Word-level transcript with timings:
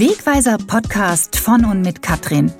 Wegweiser 0.00 0.56
Podcast 0.56 1.36
von 1.36 1.62
und 1.66 1.82
mit 1.82 2.00
Katrin. 2.00 2.50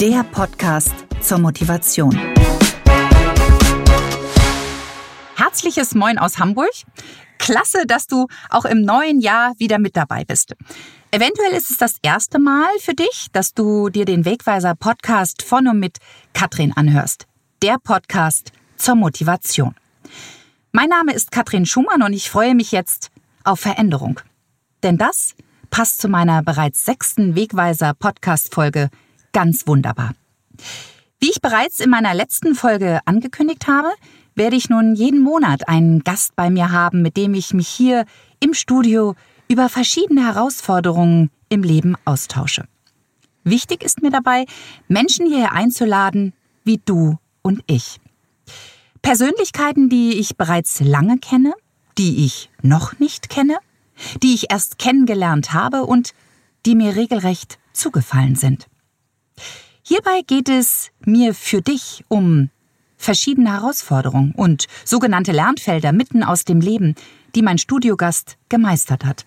Der 0.00 0.24
Podcast 0.32 0.94
zur 1.20 1.36
Motivation. 1.40 2.18
Herzliches 5.36 5.94
Moin 5.94 6.16
aus 6.16 6.38
Hamburg. 6.38 6.70
Klasse, 7.36 7.84
dass 7.86 8.06
du 8.06 8.28
auch 8.48 8.64
im 8.64 8.80
neuen 8.80 9.20
Jahr 9.20 9.52
wieder 9.58 9.78
mit 9.78 9.94
dabei 9.94 10.24
bist. 10.24 10.54
Eventuell 11.10 11.52
ist 11.52 11.70
es 11.70 11.76
das 11.76 11.96
erste 12.00 12.38
Mal 12.38 12.70
für 12.80 12.94
dich, 12.94 13.26
dass 13.34 13.52
du 13.52 13.90
dir 13.90 14.06
den 14.06 14.24
Wegweiser 14.24 14.74
Podcast 14.74 15.42
von 15.42 15.68
und 15.68 15.80
mit 15.80 15.98
Katrin 16.32 16.72
anhörst. 16.72 17.26
Der 17.60 17.76
Podcast 17.78 18.52
zur 18.78 18.94
Motivation. 18.94 19.74
Mein 20.74 20.88
Name 20.88 21.12
ist 21.12 21.30
Katrin 21.30 21.66
Schumann 21.66 22.00
und 22.00 22.14
ich 22.14 22.30
freue 22.30 22.54
mich 22.54 22.72
jetzt 22.72 23.10
auf 23.44 23.60
Veränderung. 23.60 24.20
Denn 24.82 24.96
das 24.96 25.34
passt 25.68 26.00
zu 26.00 26.08
meiner 26.08 26.42
bereits 26.42 26.86
sechsten 26.86 27.34
Wegweiser 27.34 27.92
Podcast-Folge 27.92 28.88
ganz 29.34 29.66
wunderbar. 29.66 30.14
Wie 31.20 31.28
ich 31.28 31.42
bereits 31.42 31.78
in 31.78 31.90
meiner 31.90 32.14
letzten 32.14 32.54
Folge 32.54 33.00
angekündigt 33.04 33.68
habe, 33.68 33.90
werde 34.34 34.56
ich 34.56 34.70
nun 34.70 34.94
jeden 34.94 35.20
Monat 35.20 35.68
einen 35.68 36.04
Gast 36.04 36.36
bei 36.36 36.48
mir 36.48 36.72
haben, 36.72 37.02
mit 37.02 37.18
dem 37.18 37.34
ich 37.34 37.52
mich 37.52 37.68
hier 37.68 38.06
im 38.40 38.54
Studio 38.54 39.14
über 39.48 39.68
verschiedene 39.68 40.24
Herausforderungen 40.24 41.30
im 41.50 41.64
Leben 41.64 41.96
austausche. 42.06 42.64
Wichtig 43.44 43.82
ist 43.82 44.00
mir 44.00 44.10
dabei, 44.10 44.46
Menschen 44.88 45.26
hierher 45.26 45.52
einzuladen, 45.52 46.32
wie 46.64 46.80
du 46.82 47.18
und 47.42 47.62
ich. 47.66 48.00
Persönlichkeiten, 49.02 49.88
die 49.88 50.14
ich 50.14 50.36
bereits 50.36 50.80
lange 50.80 51.18
kenne, 51.18 51.54
die 51.98 52.24
ich 52.24 52.50
noch 52.62 52.98
nicht 52.98 53.28
kenne, 53.28 53.58
die 54.22 54.34
ich 54.34 54.50
erst 54.50 54.78
kennengelernt 54.78 55.52
habe 55.52 55.84
und 55.84 56.12
die 56.64 56.74
mir 56.74 56.96
regelrecht 56.96 57.58
zugefallen 57.72 58.36
sind. 58.36 58.68
Hierbei 59.82 60.22
geht 60.26 60.48
es 60.48 60.90
mir 61.04 61.34
für 61.34 61.60
dich 61.60 62.04
um 62.08 62.50
verschiedene 62.96 63.50
Herausforderungen 63.52 64.32
und 64.36 64.66
sogenannte 64.84 65.32
Lernfelder 65.32 65.92
mitten 65.92 66.22
aus 66.22 66.44
dem 66.44 66.60
Leben, 66.60 66.94
die 67.34 67.42
mein 67.42 67.58
Studiogast 67.58 68.36
gemeistert 68.48 69.04
hat. 69.04 69.26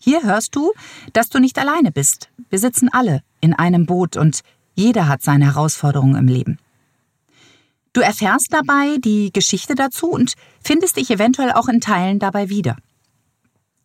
Hier 0.00 0.24
hörst 0.24 0.56
du, 0.56 0.72
dass 1.12 1.28
du 1.28 1.38
nicht 1.38 1.58
alleine 1.58 1.92
bist. 1.92 2.30
Wir 2.50 2.58
sitzen 2.58 2.88
alle 2.92 3.22
in 3.40 3.54
einem 3.54 3.86
Boot 3.86 4.16
und 4.16 4.42
jeder 4.74 5.08
hat 5.08 5.22
seine 5.22 5.46
Herausforderungen 5.46 6.16
im 6.16 6.26
Leben. 6.26 6.58
Du 7.92 8.00
erfährst 8.00 8.52
dabei 8.52 8.98
die 8.98 9.32
Geschichte 9.32 9.74
dazu 9.74 10.08
und 10.10 10.34
findest 10.62 10.96
dich 10.96 11.10
eventuell 11.10 11.52
auch 11.52 11.68
in 11.68 11.80
Teilen 11.80 12.18
dabei 12.18 12.48
wieder. 12.48 12.76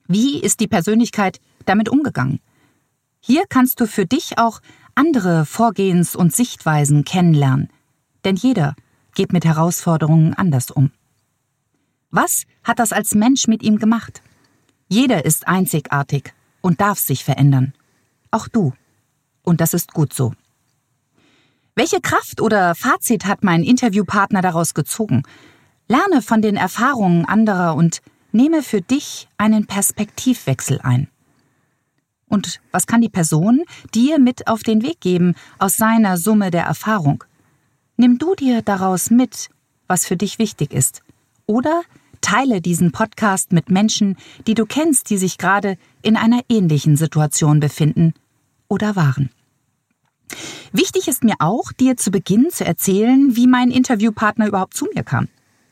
Wie 0.08 0.40
ist 0.42 0.60
die 0.60 0.68
Persönlichkeit 0.68 1.40
damit 1.66 1.90
umgegangen? 1.90 2.40
Hier 3.20 3.46
kannst 3.48 3.80
du 3.80 3.88
für 3.88 4.06
dich 4.06 4.38
auch 4.38 4.60
andere 4.96 5.46
Vorgehens- 5.46 6.16
und 6.16 6.36
Sichtweisen 6.36 7.06
kennenlernen, 7.06 7.70
denn 8.26 8.36
jeder 8.36 8.76
geht 9.16 9.32
mit 9.32 9.46
Herausforderungen 9.46 10.34
anders 10.34 10.72
um. 10.72 10.92
Was 12.12 12.44
hat 12.64 12.80
das 12.80 12.92
als 12.92 13.16
Mensch 13.16 13.48
mit 13.48 13.64
ihm 13.64 13.80
gemacht? 13.80 14.22
Jeder 14.88 15.26
ist 15.26 15.48
einzigartig 15.48 16.34
und 16.62 16.82
darf 16.82 17.00
sich 17.00 17.24
verändern. 17.24 17.74
Auch 18.30 18.48
du. 18.48 18.74
Und 19.42 19.62
das 19.62 19.74
ist 19.74 19.94
gut 19.94 20.14
so. 20.14 20.34
Welche 21.76 22.02
Kraft 22.02 22.40
oder 22.40 22.76
Fazit 22.76 23.26
hat 23.26 23.44
mein 23.44 23.64
Interviewpartner 23.64 24.44
daraus 24.44 24.76
gezogen? 24.76 25.24
Lerne 25.88 26.22
von 26.22 26.44
den 26.44 26.56
Erfahrungen 26.56 27.26
anderer 27.26 27.76
und 27.76 28.02
nehme 28.32 28.62
für 28.62 28.82
dich 28.82 29.28
einen 29.38 29.66
Perspektivwechsel 29.66 30.82
ein. 30.82 31.08
Und 32.30 32.62
was 32.72 32.86
kann 32.86 33.02
die 33.02 33.10
Person 33.10 33.64
dir 33.94 34.20
mit 34.20 34.48
auf 34.48 34.62
den 34.62 34.84
Weg 34.84 35.02
geben 35.02 35.34
aus 35.58 35.76
seiner 35.76 36.18
Summe 36.18 36.52
der 36.52 36.64
Erfahrung? 36.64 37.24
Nimm 37.98 38.20
du 38.20 38.36
dir 38.36 38.62
daraus 38.62 39.10
mit, 39.10 39.50
was 39.88 40.06
für 40.06 40.16
dich 40.16 40.38
wichtig 40.38 40.74
ist. 40.74 41.02
Oder 41.48 41.82
teile 42.22 42.62
diesen 42.62 42.92
Podcast 42.92 43.52
mit 43.52 43.70
Menschen, 43.70 44.18
die 44.46 44.54
du 44.54 44.68
kennst, 44.68 45.10
die 45.10 45.18
sich 45.18 45.40
gerade 45.40 45.78
in 46.04 46.18
einer 46.18 46.42
ähnlichen 46.50 46.98
Situation 46.98 47.60
befinden 47.60 48.14
oder 48.68 48.96
waren. 48.96 49.32
Wichtig 50.72 51.08
ist 51.08 51.24
mir 51.24 51.36
auch, 51.40 51.72
dir 51.72 51.98
zu 51.98 52.12
Beginn 52.12 52.50
zu 52.50 52.66
erzählen, 52.66 53.36
wie 53.36 53.48
mein 53.48 53.72
Interviewpartner 53.72 54.48
überhaupt 54.48 54.76
zu 54.76 54.88
mir 54.94 55.04
kam. 55.04 55.28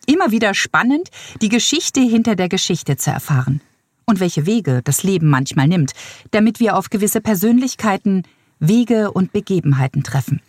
Immer 0.06 0.32
wieder 0.32 0.54
spannend, 0.54 1.10
die 1.42 1.50
Geschichte 1.50 2.02
hinter 2.02 2.36
der 2.36 2.50
Geschichte 2.50 2.98
zu 2.98 3.12
erfahren. 3.12 3.62
Und 4.06 4.20
welche 4.20 4.46
Wege 4.46 4.82
das 4.84 5.04
Leben 5.04 5.30
manchmal 5.30 5.68
nimmt, 5.68 5.92
damit 6.32 6.60
wir 6.60 6.76
auf 6.76 6.90
gewisse 6.90 7.22
Persönlichkeiten, 7.22 8.24
Wege 8.60 9.12
und 9.12 9.32
Begebenheiten 9.32 10.04
treffen. 10.04 10.42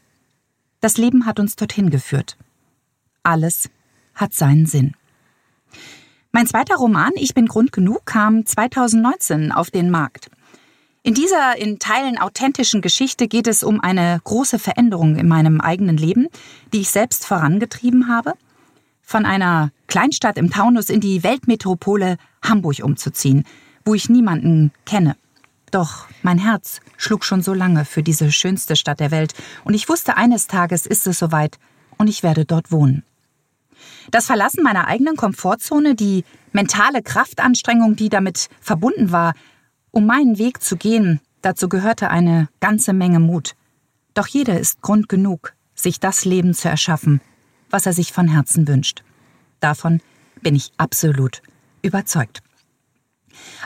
Das 0.80 0.96
Leben 0.96 1.26
hat 1.26 1.38
uns 1.38 1.56
dorthin 1.56 1.90
geführt. 1.90 2.36
Alles 3.22 3.70
hat 4.14 4.34
seinen 4.34 4.66
Sinn. 4.66 4.94
Mein 6.32 6.46
zweiter 6.46 6.76
Roman 6.76 7.12
Ich 7.14 7.34
bin 7.34 7.46
Grund 7.46 7.72
genug 7.72 8.04
kam 8.04 8.44
2019 8.44 9.52
auf 9.52 9.70
den 9.70 9.90
Markt. 9.90 10.30
In 11.04 11.14
dieser 11.14 11.58
in 11.58 11.80
Teilen 11.80 12.16
authentischen 12.16 12.80
Geschichte 12.80 13.26
geht 13.26 13.48
es 13.48 13.64
um 13.64 13.80
eine 13.80 14.20
große 14.22 14.60
Veränderung 14.60 15.16
in 15.16 15.26
meinem 15.26 15.60
eigenen 15.60 15.96
Leben, 15.96 16.28
die 16.72 16.82
ich 16.82 16.90
selbst 16.90 17.26
vorangetrieben 17.26 18.08
habe, 18.08 18.34
von 19.02 19.26
einer 19.26 19.72
Kleinstadt 19.88 20.38
im 20.38 20.50
Taunus 20.50 20.90
in 20.90 21.00
die 21.00 21.24
Weltmetropole 21.24 22.18
Hamburg 22.40 22.84
umzuziehen, 22.84 23.44
wo 23.84 23.94
ich 23.94 24.10
niemanden 24.10 24.70
kenne. 24.86 25.16
Doch 25.72 26.06
mein 26.22 26.38
Herz 26.38 26.80
schlug 26.96 27.24
schon 27.24 27.42
so 27.42 27.52
lange 27.52 27.84
für 27.84 28.04
diese 28.04 28.30
schönste 28.30 28.76
Stadt 28.76 29.00
der 29.00 29.10
Welt, 29.10 29.34
und 29.64 29.74
ich 29.74 29.88
wusste, 29.88 30.16
eines 30.16 30.46
Tages 30.46 30.86
ist 30.86 31.08
es 31.08 31.18
soweit, 31.18 31.58
und 31.98 32.06
ich 32.06 32.22
werde 32.22 32.44
dort 32.44 32.70
wohnen. 32.70 33.02
Das 34.12 34.26
Verlassen 34.26 34.62
meiner 34.62 34.86
eigenen 34.86 35.16
Komfortzone, 35.16 35.96
die 35.96 36.24
mentale 36.52 37.02
Kraftanstrengung, 37.02 37.96
die 37.96 38.08
damit 38.08 38.48
verbunden 38.60 39.10
war, 39.10 39.34
um 39.92 40.06
meinen 40.06 40.38
Weg 40.38 40.62
zu 40.62 40.76
gehen, 40.76 41.20
dazu 41.42 41.68
gehörte 41.68 42.10
eine 42.10 42.48
ganze 42.60 42.92
Menge 42.92 43.20
Mut. 43.20 43.54
Doch 44.14 44.26
jeder 44.26 44.58
ist 44.58 44.82
Grund 44.82 45.08
genug, 45.08 45.54
sich 45.74 46.00
das 46.00 46.24
Leben 46.24 46.54
zu 46.54 46.68
erschaffen, 46.68 47.20
was 47.70 47.86
er 47.86 47.92
sich 47.92 48.12
von 48.12 48.26
Herzen 48.26 48.66
wünscht. 48.66 49.04
Davon 49.60 50.00
bin 50.40 50.56
ich 50.56 50.72
absolut 50.76 51.42
überzeugt. 51.82 52.42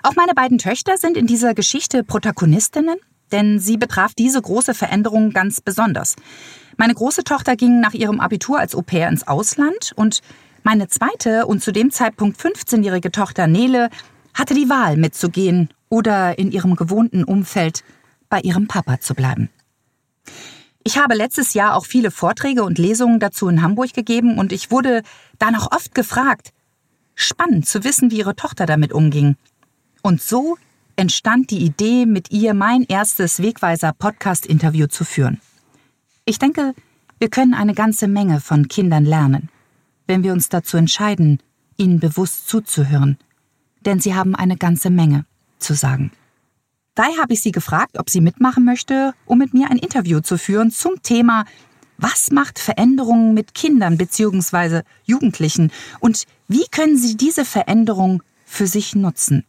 Auch 0.03 0.15
meine 0.15 0.35
beiden 0.35 0.59
Töchter 0.59 0.99
sind 0.99 1.17
in 1.17 1.27
dieser 1.27 1.55
Geschichte 1.55 2.05
Protagonistinnen, 2.05 2.99
denn 3.33 3.59
sie 3.59 3.77
betraf 3.77 4.15
diese 4.15 4.41
große 4.41 4.75
Veränderung 4.75 5.31
ganz 5.31 5.61
besonders. 5.61 6.17
Meine 6.77 6.95
große 6.95 7.25
Tochter 7.25 7.57
ging 7.57 7.81
nach 7.81 7.95
ihrem 7.95 8.21
Abitur 8.21 8.59
als 8.59 8.75
Au 8.75 8.83
pair 8.83 9.09
ins 9.09 9.27
Ausland 9.27 9.93
und 9.97 10.21
meine 10.63 10.89
zweite 10.89 11.47
und 11.47 11.63
zu 11.63 11.73
dem 11.73 11.91
Zeitpunkt 11.91 12.39
15-jährige 12.39 13.11
Tochter 13.11 13.47
Nele 13.47 13.89
hatte 14.35 14.55
die 14.55 14.69
Wahl 14.69 14.97
mitzugehen 14.97 15.71
oder 15.89 16.39
in 16.39 16.53
ihrem 16.53 16.77
gewohnten 16.77 17.25
Umfeld 17.25 17.85
bei 18.29 18.41
ihrem 18.41 18.67
Papa 18.67 19.01
zu 19.01 19.15
bleiben. 19.15 19.51
Ich 20.85 20.99
habe 20.99 21.15
letztes 21.15 21.55
Jahr 21.55 21.75
auch 21.75 21.85
viele 21.85 22.11
Vorträge 22.11 22.63
und 22.63 22.79
Lesungen 22.79 23.19
dazu 23.19 23.49
in 23.49 23.63
Hamburg 23.63 23.93
gegeben 23.93 24.39
und 24.39 24.53
ich 24.53 24.71
wurde 24.71 25.03
danach 25.39 25.73
oft 25.73 25.95
gefragt. 25.95 26.53
Spannend 27.15 27.67
zu 27.67 27.83
wissen, 27.83 28.11
wie 28.11 28.19
ihre 28.19 28.37
Tochter 28.37 28.67
damit 28.67 28.93
umging. 28.93 29.37
Und 30.03 30.23
so 30.23 30.57
entstand 30.95 31.51
die 31.51 31.65
Idee, 31.65 32.07
mit 32.07 32.31
ihr 32.31 32.55
mein 32.55 32.85
erstes 32.85 33.43
Wegweiser-Podcast-Interview 33.43 34.87
zu 34.87 35.05
führen. 35.05 35.41
Ich 36.25 36.39
denke, 36.39 36.75
wir 37.19 37.31
können 37.31 37.55
eine 37.55 37.75
ganze 37.75 38.07
Menge 38.07 38.41
von 38.41 38.69
Kindern 38.69 39.05
lernen, 39.05 39.49
wenn 40.07 40.23
wir 40.23 40.33
uns 40.33 40.49
dazu 40.49 40.77
entscheiden, 40.77 41.41
ihnen 41.77 41.99
bewusst 41.99 42.49
zuzuhören, 42.49 43.19
denn 43.85 44.01
sie 44.01 44.15
haben 44.15 44.35
eine 44.35 44.57
ganze 44.57 44.91
Menge 44.91 45.25
zu 45.59 45.75
sagen. 45.75 46.11
Daher 46.95 47.19
habe 47.19 47.35
ich 47.35 47.43
sie 47.43 47.53
gefragt, 47.53 47.99
ob 47.99 48.09
sie 48.09 48.21
mitmachen 48.21 48.65
möchte, 48.65 49.13
um 49.27 49.39
mit 49.39 49.53
mir 49.53 49.71
ein 49.71 49.77
Interview 49.79 50.21
zu 50.21 50.39
führen 50.39 50.71
zum 50.71 51.03
Thema 51.03 51.45
Was 51.99 52.31
macht 52.31 52.59
Veränderungen 52.59 53.35
mit 53.35 53.55
Kindern 53.55 53.99
bzw. 53.99 54.83
Jugendlichen 55.05 55.73
und 56.01 56.25
wie 56.49 56.67
können 56.71 56.97
sie 56.97 57.17
diese 57.17 57.45
Veränderung 57.45 58.23
für 58.45 58.67
sich 58.67 58.95
nutzen? 58.95 59.45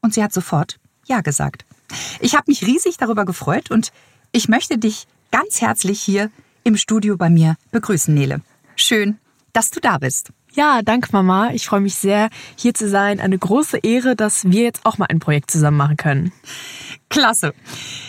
Und 0.00 0.14
sie 0.14 0.22
hat 0.22 0.32
sofort 0.32 0.78
Ja 1.06 1.20
gesagt. 1.20 1.64
Ich 2.20 2.34
habe 2.34 2.44
mich 2.48 2.66
riesig 2.66 2.96
darüber 2.98 3.24
gefreut 3.24 3.70
und 3.70 3.92
ich 4.32 4.48
möchte 4.48 4.78
dich 4.78 5.06
ganz 5.30 5.60
herzlich 5.60 6.00
hier 6.00 6.30
im 6.64 6.76
Studio 6.76 7.16
bei 7.16 7.30
mir 7.30 7.56
begrüßen, 7.70 8.12
Nele. 8.12 8.42
Schön, 8.76 9.18
dass 9.52 9.70
du 9.70 9.80
da 9.80 9.98
bist. 9.98 10.30
Ja, 10.54 10.82
danke 10.82 11.10
Mama. 11.12 11.50
Ich 11.52 11.66
freue 11.66 11.80
mich 11.80 11.94
sehr, 11.94 12.30
hier 12.56 12.74
zu 12.74 12.88
sein. 12.88 13.20
Eine 13.20 13.38
große 13.38 13.78
Ehre, 13.78 14.16
dass 14.16 14.50
wir 14.50 14.62
jetzt 14.62 14.84
auch 14.84 14.98
mal 14.98 15.06
ein 15.06 15.18
Projekt 15.18 15.50
zusammen 15.50 15.76
machen 15.76 15.96
können. 15.96 16.32
Klasse. 17.10 17.54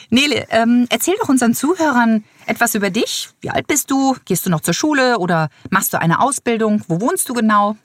Nele, 0.09 0.47
ähm, 0.49 0.87
erzähl 0.89 1.15
doch 1.19 1.29
unseren 1.29 1.53
Zuhörern 1.53 2.23
etwas 2.49 2.73
über 2.75 2.89
dich. 2.89 3.29
Wie 3.41 3.49
alt 3.49 3.67
bist 3.67 3.91
du? 3.91 4.15
Gehst 4.25 4.45
du 4.45 4.49
noch 4.49 4.61
zur 4.61 4.73
Schule 4.73 5.19
oder 5.19 5.49
machst 5.69 5.93
du 5.93 6.01
eine 6.01 6.19
Ausbildung? 6.19 6.83
Wo 6.87 6.99
wohnst 6.99 7.29
du 7.29 7.33
genau? 7.33 7.77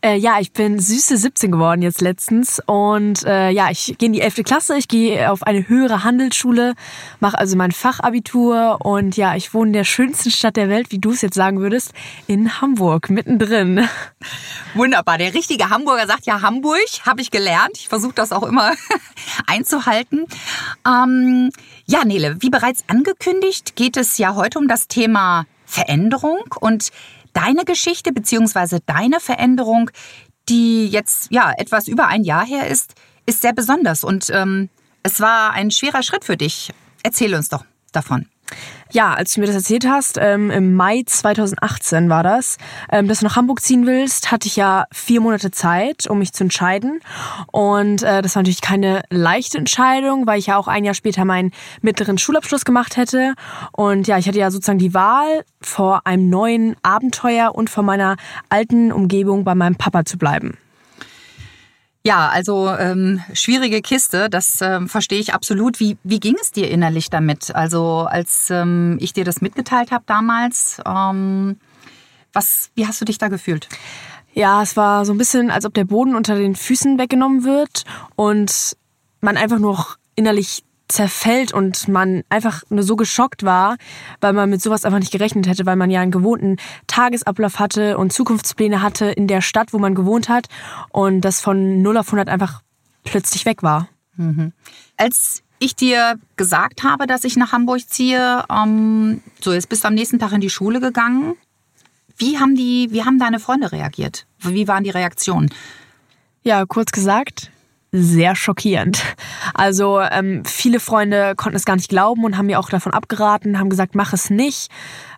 Äh, 0.00 0.16
ja, 0.16 0.38
ich 0.40 0.52
bin 0.52 0.78
süße 0.78 1.16
17 1.16 1.50
geworden 1.50 1.82
jetzt 1.82 2.00
letztens 2.00 2.60
und 2.64 3.24
äh, 3.24 3.50
ja, 3.50 3.70
ich 3.70 3.96
gehe 3.98 4.06
in 4.06 4.12
die 4.12 4.20
11. 4.20 4.44
Klasse, 4.44 4.76
ich 4.76 4.86
gehe 4.86 5.30
auf 5.30 5.42
eine 5.42 5.68
höhere 5.68 6.04
Handelsschule, 6.04 6.74
mache 7.20 7.36
also 7.38 7.56
mein 7.56 7.72
Fachabitur 7.72 8.78
und 8.82 9.16
ja, 9.16 9.34
ich 9.34 9.52
wohne 9.54 9.70
in 9.70 9.72
der 9.72 9.84
schönsten 9.84 10.30
Stadt 10.30 10.56
der 10.56 10.68
Welt, 10.68 10.92
wie 10.92 10.98
du 10.98 11.10
es 11.10 11.20
jetzt 11.20 11.34
sagen 11.34 11.60
würdest, 11.60 11.92
in 12.26 12.60
Hamburg, 12.60 13.10
mittendrin. 13.10 13.88
Wunderbar, 14.74 15.18
der 15.18 15.34
richtige 15.34 15.68
Hamburger 15.68 16.06
sagt 16.06 16.26
ja 16.26 16.42
Hamburg, 16.42 16.78
habe 17.04 17.20
ich 17.20 17.30
gelernt. 17.30 17.72
Ich 17.74 17.88
versuche 17.88 18.14
das 18.14 18.32
auch 18.32 18.44
immer 18.44 18.72
einzuhalten. 19.46 20.26
Ähm, 20.86 21.50
ja, 21.86 22.04
Nele, 22.04 22.36
wie 22.40 22.50
bereits 22.50 22.84
angekündigt, 22.88 23.76
geht 23.76 23.96
es 23.96 24.18
ja 24.18 24.34
heute 24.34 24.58
um 24.58 24.68
das 24.68 24.88
Thema 24.88 25.46
Veränderung 25.64 26.42
und 26.60 26.90
deine 27.32 27.64
Geschichte 27.64 28.12
beziehungsweise 28.12 28.80
deine 28.86 29.20
Veränderung, 29.20 29.90
die 30.48 30.86
jetzt 30.86 31.30
ja 31.30 31.52
etwas 31.56 31.88
über 31.88 32.08
ein 32.08 32.24
Jahr 32.24 32.46
her 32.46 32.68
ist, 32.68 32.94
ist 33.26 33.42
sehr 33.42 33.52
besonders 33.52 34.04
und 34.04 34.30
ähm, 34.30 34.68
es 35.02 35.20
war 35.20 35.52
ein 35.52 35.70
schwerer 35.70 36.02
Schritt 36.02 36.24
für 36.24 36.36
dich. 36.36 36.72
Erzähl 37.02 37.34
uns 37.34 37.48
doch 37.48 37.64
davon. 37.92 38.26
Ja, 38.90 39.14
als 39.14 39.32
du 39.32 39.40
mir 39.40 39.46
das 39.46 39.56
erzählt 39.56 39.86
hast, 39.86 40.18
ähm, 40.20 40.50
im 40.50 40.74
Mai 40.74 41.02
2018 41.06 42.10
war 42.10 42.22
das, 42.22 42.58
ähm, 42.90 43.08
dass 43.08 43.20
du 43.20 43.24
nach 43.24 43.36
Hamburg 43.36 43.62
ziehen 43.62 43.86
willst, 43.86 44.30
hatte 44.30 44.46
ich 44.46 44.56
ja 44.56 44.84
vier 44.92 45.22
Monate 45.22 45.50
Zeit, 45.50 46.06
um 46.06 46.18
mich 46.18 46.34
zu 46.34 46.44
entscheiden. 46.44 47.00
Und 47.50 48.02
äh, 48.02 48.20
das 48.20 48.36
war 48.36 48.42
natürlich 48.42 48.60
keine 48.60 49.02
leichte 49.08 49.56
Entscheidung, 49.56 50.26
weil 50.26 50.38
ich 50.38 50.48
ja 50.48 50.58
auch 50.58 50.68
ein 50.68 50.84
Jahr 50.84 50.94
später 50.94 51.24
meinen 51.24 51.52
mittleren 51.80 52.18
Schulabschluss 52.18 52.66
gemacht 52.66 52.98
hätte. 52.98 53.32
Und 53.72 54.08
ja, 54.08 54.18
ich 54.18 54.28
hatte 54.28 54.38
ja 54.38 54.50
sozusagen 54.50 54.78
die 54.78 54.92
Wahl, 54.92 55.44
vor 55.62 56.06
einem 56.06 56.28
neuen 56.28 56.76
Abenteuer 56.82 57.54
und 57.54 57.70
vor 57.70 57.84
meiner 57.84 58.16
alten 58.50 58.92
Umgebung 58.92 59.44
bei 59.44 59.54
meinem 59.54 59.76
Papa 59.76 60.04
zu 60.04 60.18
bleiben. 60.18 60.58
Ja, 62.04 62.28
also 62.28 62.68
ähm, 62.68 63.22
schwierige 63.32 63.80
Kiste, 63.80 64.28
das 64.28 64.60
ähm, 64.60 64.88
verstehe 64.88 65.20
ich 65.20 65.34
absolut. 65.34 65.78
Wie, 65.78 65.96
wie 66.02 66.18
ging 66.18 66.36
es 66.40 66.50
dir 66.50 66.68
innerlich 66.68 67.10
damit? 67.10 67.54
Also 67.54 68.08
als 68.10 68.50
ähm, 68.50 68.98
ich 69.00 69.12
dir 69.12 69.24
das 69.24 69.40
mitgeteilt 69.40 69.92
habe 69.92 70.02
damals, 70.06 70.80
ähm, 70.84 71.58
was, 72.32 72.70
wie 72.74 72.88
hast 72.88 73.00
du 73.00 73.04
dich 73.04 73.18
da 73.18 73.28
gefühlt? 73.28 73.68
Ja, 74.34 74.62
es 74.62 74.76
war 74.76 75.04
so 75.04 75.12
ein 75.12 75.18
bisschen, 75.18 75.50
als 75.50 75.64
ob 75.64 75.74
der 75.74 75.84
Boden 75.84 76.16
unter 76.16 76.34
den 76.34 76.56
Füßen 76.56 76.98
weggenommen 76.98 77.44
wird 77.44 77.84
und 78.16 78.76
man 79.20 79.36
einfach 79.36 79.60
nur 79.60 79.86
innerlich 80.16 80.64
zerfällt 80.88 81.52
und 81.52 81.88
man 81.88 82.22
einfach 82.28 82.62
nur 82.68 82.82
so 82.82 82.96
geschockt 82.96 83.44
war, 83.44 83.76
weil 84.20 84.32
man 84.32 84.50
mit 84.50 84.60
sowas 84.60 84.84
einfach 84.84 84.98
nicht 84.98 85.12
gerechnet 85.12 85.46
hätte, 85.46 85.66
weil 85.66 85.76
man 85.76 85.90
ja 85.90 86.00
einen 86.00 86.10
gewohnten 86.10 86.56
Tagesablauf 86.86 87.58
hatte 87.58 87.98
und 87.98 88.12
Zukunftspläne 88.12 88.82
hatte 88.82 89.06
in 89.06 89.26
der 89.26 89.40
Stadt, 89.40 89.72
wo 89.72 89.78
man 89.78 89.94
gewohnt 89.94 90.28
hat 90.28 90.48
und 90.90 91.22
das 91.22 91.40
von 91.40 91.82
0 91.82 91.96
auf 91.96 92.08
100 92.08 92.28
einfach 92.28 92.62
plötzlich 93.04 93.44
weg 93.46 93.62
war. 93.62 93.88
Mhm. 94.16 94.52
Als 94.96 95.42
ich 95.58 95.76
dir 95.76 96.18
gesagt 96.36 96.82
habe, 96.82 97.06
dass 97.06 97.24
ich 97.24 97.36
nach 97.36 97.52
Hamburg 97.52 97.88
ziehe, 97.88 98.44
ähm, 98.50 99.22
so 99.40 99.52
jetzt 99.52 99.68
bist 99.68 99.84
du 99.84 99.88
am 99.88 99.94
nächsten 99.94 100.18
Tag 100.18 100.32
in 100.32 100.40
die 100.40 100.50
Schule 100.50 100.80
gegangen. 100.80 101.36
Wie 102.16 102.38
haben 102.38 102.54
die, 102.54 102.88
wie 102.90 103.04
haben 103.04 103.18
deine 103.18 103.38
Freunde 103.40 103.72
reagiert? 103.72 104.26
Wie 104.40 104.68
waren 104.68 104.84
die 104.84 104.90
Reaktionen? 104.90 105.50
Ja, 106.42 106.66
kurz 106.66 106.90
gesagt, 106.90 107.51
sehr 107.92 108.34
schockierend. 108.34 109.02
Also 109.52 110.00
ähm, 110.00 110.44
viele 110.46 110.80
Freunde 110.80 111.34
konnten 111.36 111.56
es 111.56 111.66
gar 111.66 111.76
nicht 111.76 111.90
glauben 111.90 112.24
und 112.24 112.38
haben 112.38 112.46
mir 112.46 112.58
auch 112.58 112.70
davon 112.70 112.92
abgeraten, 112.92 113.58
haben 113.58 113.68
gesagt, 113.68 113.94
mach 113.94 114.14
es 114.14 114.30
nicht, 114.30 114.70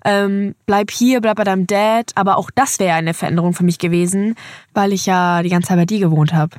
ähm, 0.05 0.57
bleib 0.67 0.91
hier, 0.91 1.21
bleib 1.21 1.37
bei 1.37 1.45
deinem 1.45 1.69
Dad. 1.69 2.11
Aber 2.17 2.37
auch 2.37 2.51
das 2.53 2.81
wäre 2.81 2.97
eine 2.97 3.15
Veränderung 3.15 3.55
für 3.55 3.65
mich 3.65 3.79
gewesen, 3.79 4.35
weil 4.73 4.93
ich 4.93 5.07
ja 5.07 5.43
die 5.43 5.51
ganze 5.51 5.69
Zeit 5.69 5.79
bei 5.79 5.87
dir 5.87 6.01
gewohnt 6.01 6.35
habe. 6.35 6.57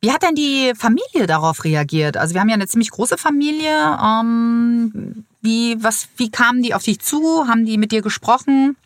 Wie 0.00 0.12
hat 0.12 0.22
denn 0.22 0.34
die 0.34 0.72
Familie 0.76 1.26
darauf 1.26 1.64
reagiert? 1.64 2.16
Also 2.16 2.34
wir 2.34 2.40
haben 2.40 2.48
ja 2.48 2.54
eine 2.54 2.68
ziemlich 2.68 2.90
große 2.90 3.18
Familie. 3.18 3.98
Ähm, 4.02 5.24
wie, 5.42 5.76
was, 5.82 6.08
wie 6.16 6.30
kamen 6.30 6.62
die 6.62 6.74
auf 6.74 6.82
dich 6.82 7.00
zu? 7.00 7.46
Haben 7.48 7.66
die 7.66 7.78
mit 7.78 7.92
dir 7.92 8.02
gesprochen? 8.02 8.76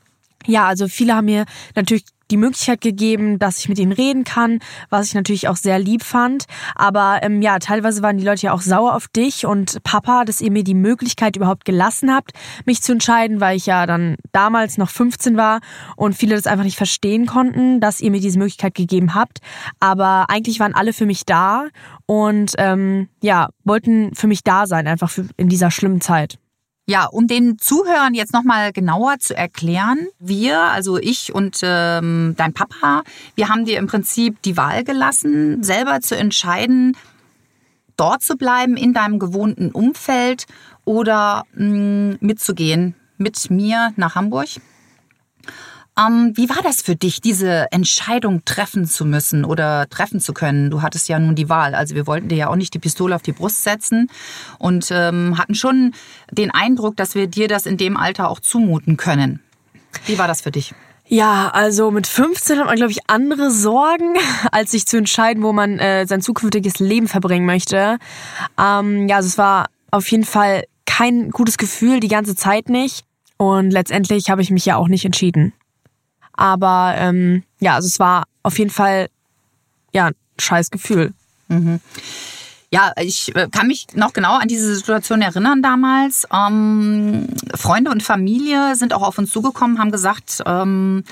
Ja, 0.46 0.66
also 0.66 0.88
viele 0.88 1.14
haben 1.14 1.26
mir 1.26 1.44
natürlich 1.74 2.04
die 2.32 2.38
Möglichkeit 2.38 2.80
gegeben, 2.80 3.38
dass 3.38 3.58
ich 3.58 3.68
mit 3.68 3.78
ihnen 3.78 3.92
reden 3.92 4.24
kann, 4.24 4.58
was 4.88 5.08
ich 5.08 5.14
natürlich 5.14 5.48
auch 5.48 5.56
sehr 5.56 5.78
lieb 5.78 6.02
fand. 6.02 6.46
Aber 6.74 7.20
ähm, 7.22 7.42
ja, 7.42 7.58
teilweise 7.58 8.02
waren 8.02 8.16
die 8.16 8.24
Leute 8.24 8.46
ja 8.46 8.52
auch 8.52 8.62
sauer 8.62 8.94
auf 8.94 9.06
dich 9.06 9.44
und 9.46 9.82
Papa, 9.84 10.24
dass 10.24 10.40
ihr 10.40 10.50
mir 10.50 10.64
die 10.64 10.74
Möglichkeit 10.74 11.36
überhaupt 11.36 11.66
gelassen 11.66 12.12
habt, 12.12 12.32
mich 12.64 12.82
zu 12.82 12.92
entscheiden, 12.92 13.40
weil 13.40 13.56
ich 13.56 13.66
ja 13.66 13.86
dann 13.86 14.16
damals 14.32 14.78
noch 14.78 14.88
15 14.88 15.36
war 15.36 15.60
und 15.96 16.14
viele 16.14 16.34
das 16.34 16.46
einfach 16.46 16.64
nicht 16.64 16.78
verstehen 16.78 17.26
konnten, 17.26 17.80
dass 17.80 18.00
ihr 18.00 18.10
mir 18.10 18.20
diese 18.20 18.38
Möglichkeit 18.38 18.74
gegeben 18.74 19.14
habt. 19.14 19.38
Aber 19.78 20.26
eigentlich 20.30 20.58
waren 20.58 20.74
alle 20.74 20.94
für 20.94 21.06
mich 21.06 21.26
da 21.26 21.68
und 22.06 22.54
ähm, 22.56 23.08
ja, 23.22 23.50
wollten 23.64 24.14
für 24.14 24.26
mich 24.26 24.42
da 24.42 24.66
sein, 24.66 24.86
einfach 24.86 25.10
für, 25.10 25.26
in 25.36 25.48
dieser 25.48 25.70
schlimmen 25.70 26.00
Zeit. 26.00 26.38
Ja, 26.86 27.06
um 27.06 27.28
den 27.28 27.58
Zuhörern 27.58 28.12
jetzt 28.12 28.32
nochmal 28.32 28.72
genauer 28.72 29.20
zu 29.20 29.36
erklären, 29.36 30.08
wir, 30.18 30.60
also 30.60 30.98
ich 30.98 31.32
und 31.32 31.60
ähm, 31.62 32.34
dein 32.36 32.52
Papa, 32.52 33.04
wir 33.36 33.48
haben 33.48 33.64
dir 33.64 33.78
im 33.78 33.86
Prinzip 33.86 34.42
die 34.42 34.56
Wahl 34.56 34.82
gelassen, 34.82 35.62
selber 35.62 36.00
zu 36.00 36.16
entscheiden, 36.16 36.96
dort 37.96 38.22
zu 38.22 38.36
bleiben 38.36 38.76
in 38.76 38.94
deinem 38.94 39.20
gewohnten 39.20 39.70
Umfeld 39.70 40.46
oder 40.84 41.44
mh, 41.54 41.66
mm, 41.66 42.16
mitzugehen 42.20 42.96
mit 43.16 43.48
mir 43.48 43.92
nach 43.94 44.16
Hamburg. 44.16 44.48
Ähm, 45.98 46.32
wie 46.36 46.48
war 46.48 46.62
das 46.62 46.80
für 46.80 46.96
dich, 46.96 47.20
diese 47.20 47.70
Entscheidung 47.70 48.44
treffen 48.44 48.86
zu 48.86 49.04
müssen 49.04 49.44
oder 49.44 49.88
treffen 49.90 50.20
zu 50.20 50.32
können? 50.32 50.70
Du 50.70 50.80
hattest 50.80 51.08
ja 51.08 51.18
nun 51.18 51.34
die 51.34 51.50
Wahl. 51.50 51.74
Also 51.74 51.94
wir 51.94 52.06
wollten 52.06 52.28
dir 52.28 52.36
ja 52.36 52.48
auch 52.48 52.56
nicht 52.56 52.72
die 52.72 52.78
Pistole 52.78 53.14
auf 53.14 53.22
die 53.22 53.32
Brust 53.32 53.62
setzen 53.62 54.08
und 54.58 54.88
ähm, 54.90 55.36
hatten 55.36 55.54
schon 55.54 55.92
den 56.30 56.50
Eindruck, 56.50 56.96
dass 56.96 57.14
wir 57.14 57.26
dir 57.26 57.46
das 57.46 57.66
in 57.66 57.76
dem 57.76 57.96
Alter 57.98 58.30
auch 58.30 58.40
zumuten 58.40 58.96
können. 58.96 59.40
Wie 60.06 60.16
war 60.16 60.26
das 60.26 60.40
für 60.40 60.50
dich? 60.50 60.74
Ja, 61.06 61.50
also 61.50 61.90
mit 61.90 62.06
15 62.06 62.58
hat 62.58 62.66
man, 62.66 62.76
glaube 62.76 62.92
ich, 62.92 63.00
andere 63.08 63.50
Sorgen, 63.50 64.14
als 64.50 64.70
sich 64.70 64.86
zu 64.86 64.96
entscheiden, 64.96 65.42
wo 65.42 65.52
man 65.52 65.78
äh, 65.78 66.06
sein 66.06 66.22
zukünftiges 66.22 66.78
Leben 66.78 67.06
verbringen 67.06 67.44
möchte. 67.44 67.98
Ähm, 68.58 69.08
ja, 69.08 69.16
also 69.16 69.26
es 69.26 69.36
war 69.36 69.66
auf 69.90 70.10
jeden 70.10 70.24
Fall 70.24 70.64
kein 70.86 71.30
gutes 71.30 71.58
Gefühl, 71.58 72.00
die 72.00 72.08
ganze 72.08 72.34
Zeit 72.34 72.70
nicht. 72.70 73.04
Und 73.36 73.72
letztendlich 73.72 74.30
habe 74.30 74.40
ich 74.40 74.50
mich 74.50 74.64
ja 74.64 74.76
auch 74.76 74.88
nicht 74.88 75.04
entschieden. 75.04 75.52
Aber 76.34 76.94
ähm, 76.96 77.42
ja, 77.60 77.74
also 77.74 77.86
es 77.86 77.98
war 77.98 78.24
auf 78.42 78.58
jeden 78.58 78.70
Fall 78.70 79.08
ja 79.92 80.06
ein 80.06 80.14
scheiß 80.38 80.70
Gefühl. 80.70 81.12
Mhm. 81.48 81.80
Ja, 82.70 82.92
ich 82.98 83.36
äh, 83.36 83.48
kann 83.50 83.66
mich 83.66 83.88
noch 83.94 84.14
genau 84.14 84.38
an 84.38 84.48
diese 84.48 84.74
Situation 84.74 85.20
erinnern 85.20 85.62
damals. 85.62 86.26
Ähm, 86.32 87.28
Freunde 87.54 87.90
und 87.90 88.02
Familie 88.02 88.76
sind 88.76 88.94
auch 88.94 89.02
auf 89.02 89.18
uns 89.18 89.30
zugekommen, 89.30 89.78
haben 89.78 89.90
gesagt, 89.90 90.42
ähm, 90.46 91.04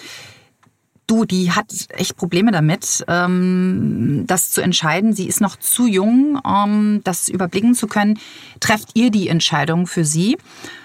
du, 1.10 1.24
die 1.24 1.50
hat 1.52 1.72
echt 1.90 2.16
Probleme 2.16 2.52
damit, 2.52 3.04
ähm, 3.08 4.24
das 4.26 4.50
zu 4.50 4.60
entscheiden. 4.60 5.12
Sie 5.12 5.26
ist 5.26 5.40
noch 5.40 5.56
zu 5.56 5.86
jung, 5.86 6.40
ähm, 6.46 7.00
das 7.04 7.28
überblicken 7.28 7.74
zu 7.74 7.86
können. 7.86 8.18
Trefft 8.60 8.90
ihr 8.94 9.10
die 9.10 9.28
Entscheidung 9.28 9.86
für 9.86 10.04
sie? 10.04 10.38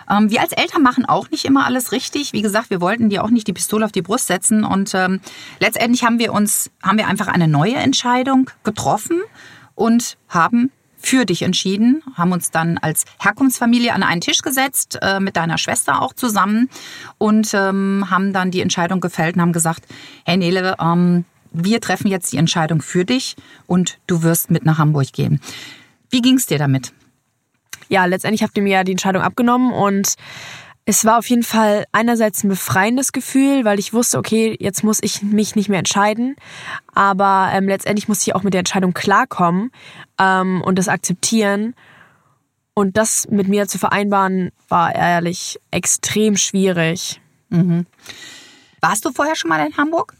Ähm, 0.09 0.29
wir 0.31 0.41
als 0.41 0.51
Eltern 0.51 0.81
machen 0.81 1.05
auch 1.05 1.29
nicht 1.29 1.45
immer 1.45 1.65
alles 1.65 1.91
richtig. 1.91 2.33
Wie 2.33 2.41
gesagt, 2.41 2.69
wir 2.69 2.81
wollten 2.81 3.09
dir 3.09 3.23
auch 3.23 3.29
nicht 3.29 3.47
die 3.47 3.53
Pistole 3.53 3.85
auf 3.85 3.91
die 3.91 4.01
Brust 4.01 4.27
setzen 4.27 4.63
und 4.63 4.93
ähm, 4.95 5.21
letztendlich 5.59 6.03
haben 6.03 6.19
wir 6.19 6.33
uns, 6.33 6.71
haben 6.81 6.97
wir 6.97 7.07
einfach 7.07 7.27
eine 7.27 7.47
neue 7.47 7.75
Entscheidung 7.75 8.49
getroffen 8.63 9.21
und 9.75 10.17
haben 10.27 10.71
für 11.05 11.25
dich 11.25 11.41
entschieden, 11.43 12.03
haben 12.15 12.31
uns 12.31 12.51
dann 12.51 12.77
als 12.77 13.05
Herkunftsfamilie 13.19 13.93
an 13.93 14.03
einen 14.03 14.21
Tisch 14.21 14.41
gesetzt, 14.41 14.97
äh, 15.01 15.19
mit 15.19 15.37
deiner 15.37 15.57
Schwester 15.57 16.01
auch 16.01 16.13
zusammen 16.13 16.69
und 17.17 17.53
ähm, 17.53 18.05
haben 18.09 18.33
dann 18.33 18.51
die 18.51 18.61
Entscheidung 18.61 19.01
gefällt 19.01 19.35
und 19.35 19.41
haben 19.41 19.53
gesagt, 19.53 19.85
hey 20.25 20.37
Nele, 20.37 20.75
ähm, 20.79 21.25
wir 21.51 21.79
treffen 21.79 22.07
jetzt 22.07 22.33
die 22.33 22.37
Entscheidung 22.37 22.81
für 22.81 23.05
dich 23.05 23.35
und 23.67 23.99
du 24.07 24.23
wirst 24.23 24.51
mit 24.51 24.65
nach 24.65 24.77
Hamburg 24.77 25.13
gehen. 25.13 25.39
Wie 26.09 26.21
ging 26.21 26.35
es 26.35 26.45
dir 26.45 26.57
damit? 26.57 26.91
ja, 27.89 28.05
letztendlich 28.05 28.43
habt 28.43 28.55
ihr 28.57 28.63
mir 28.63 28.73
ja 28.73 28.83
die 28.83 28.91
Entscheidung 28.91 29.21
abgenommen 29.21 29.71
und 29.71 30.15
es 30.85 31.03
war 31.03 31.17
auf 31.17 31.27
jeden 31.29 31.43
Fall 31.43 31.85
einerseits 31.91 32.43
ein 32.43 32.49
befreiendes 32.49 33.11
Gefühl, 33.11 33.65
weil 33.65 33.79
ich 33.79 33.91
wusste, 33.91 34.19
okay, 34.19 34.55
jetzt 34.59 34.83
muss 34.83 34.99
ich 35.01 35.23
mich 35.23 35.55
nicht 35.55 35.67
mehr 35.67 35.79
entscheiden. 35.79 36.35
Aber 36.93 37.49
ähm, 37.53 37.67
letztendlich 37.67 38.07
musste 38.07 38.29
ich 38.29 38.35
auch 38.35 38.43
mit 38.43 38.53
der 38.53 38.59
Entscheidung 38.59 38.93
klarkommen 38.93 39.71
ähm, 40.19 40.61
und 40.63 40.77
das 40.77 40.87
akzeptieren. 40.87 41.73
Und 42.75 42.97
das 42.97 43.27
mit 43.29 43.47
mir 43.47 43.67
zu 43.67 43.79
vereinbaren, 43.79 44.51
war 44.67 44.93
ehrlich 44.93 45.59
extrem 45.71 46.37
schwierig. 46.37 47.19
Mhm. 47.49 47.87
Warst 48.81 49.05
du 49.05 49.11
vorher 49.11 49.35
schon 49.35 49.49
mal 49.49 49.65
in 49.65 49.75
Hamburg? 49.77 50.13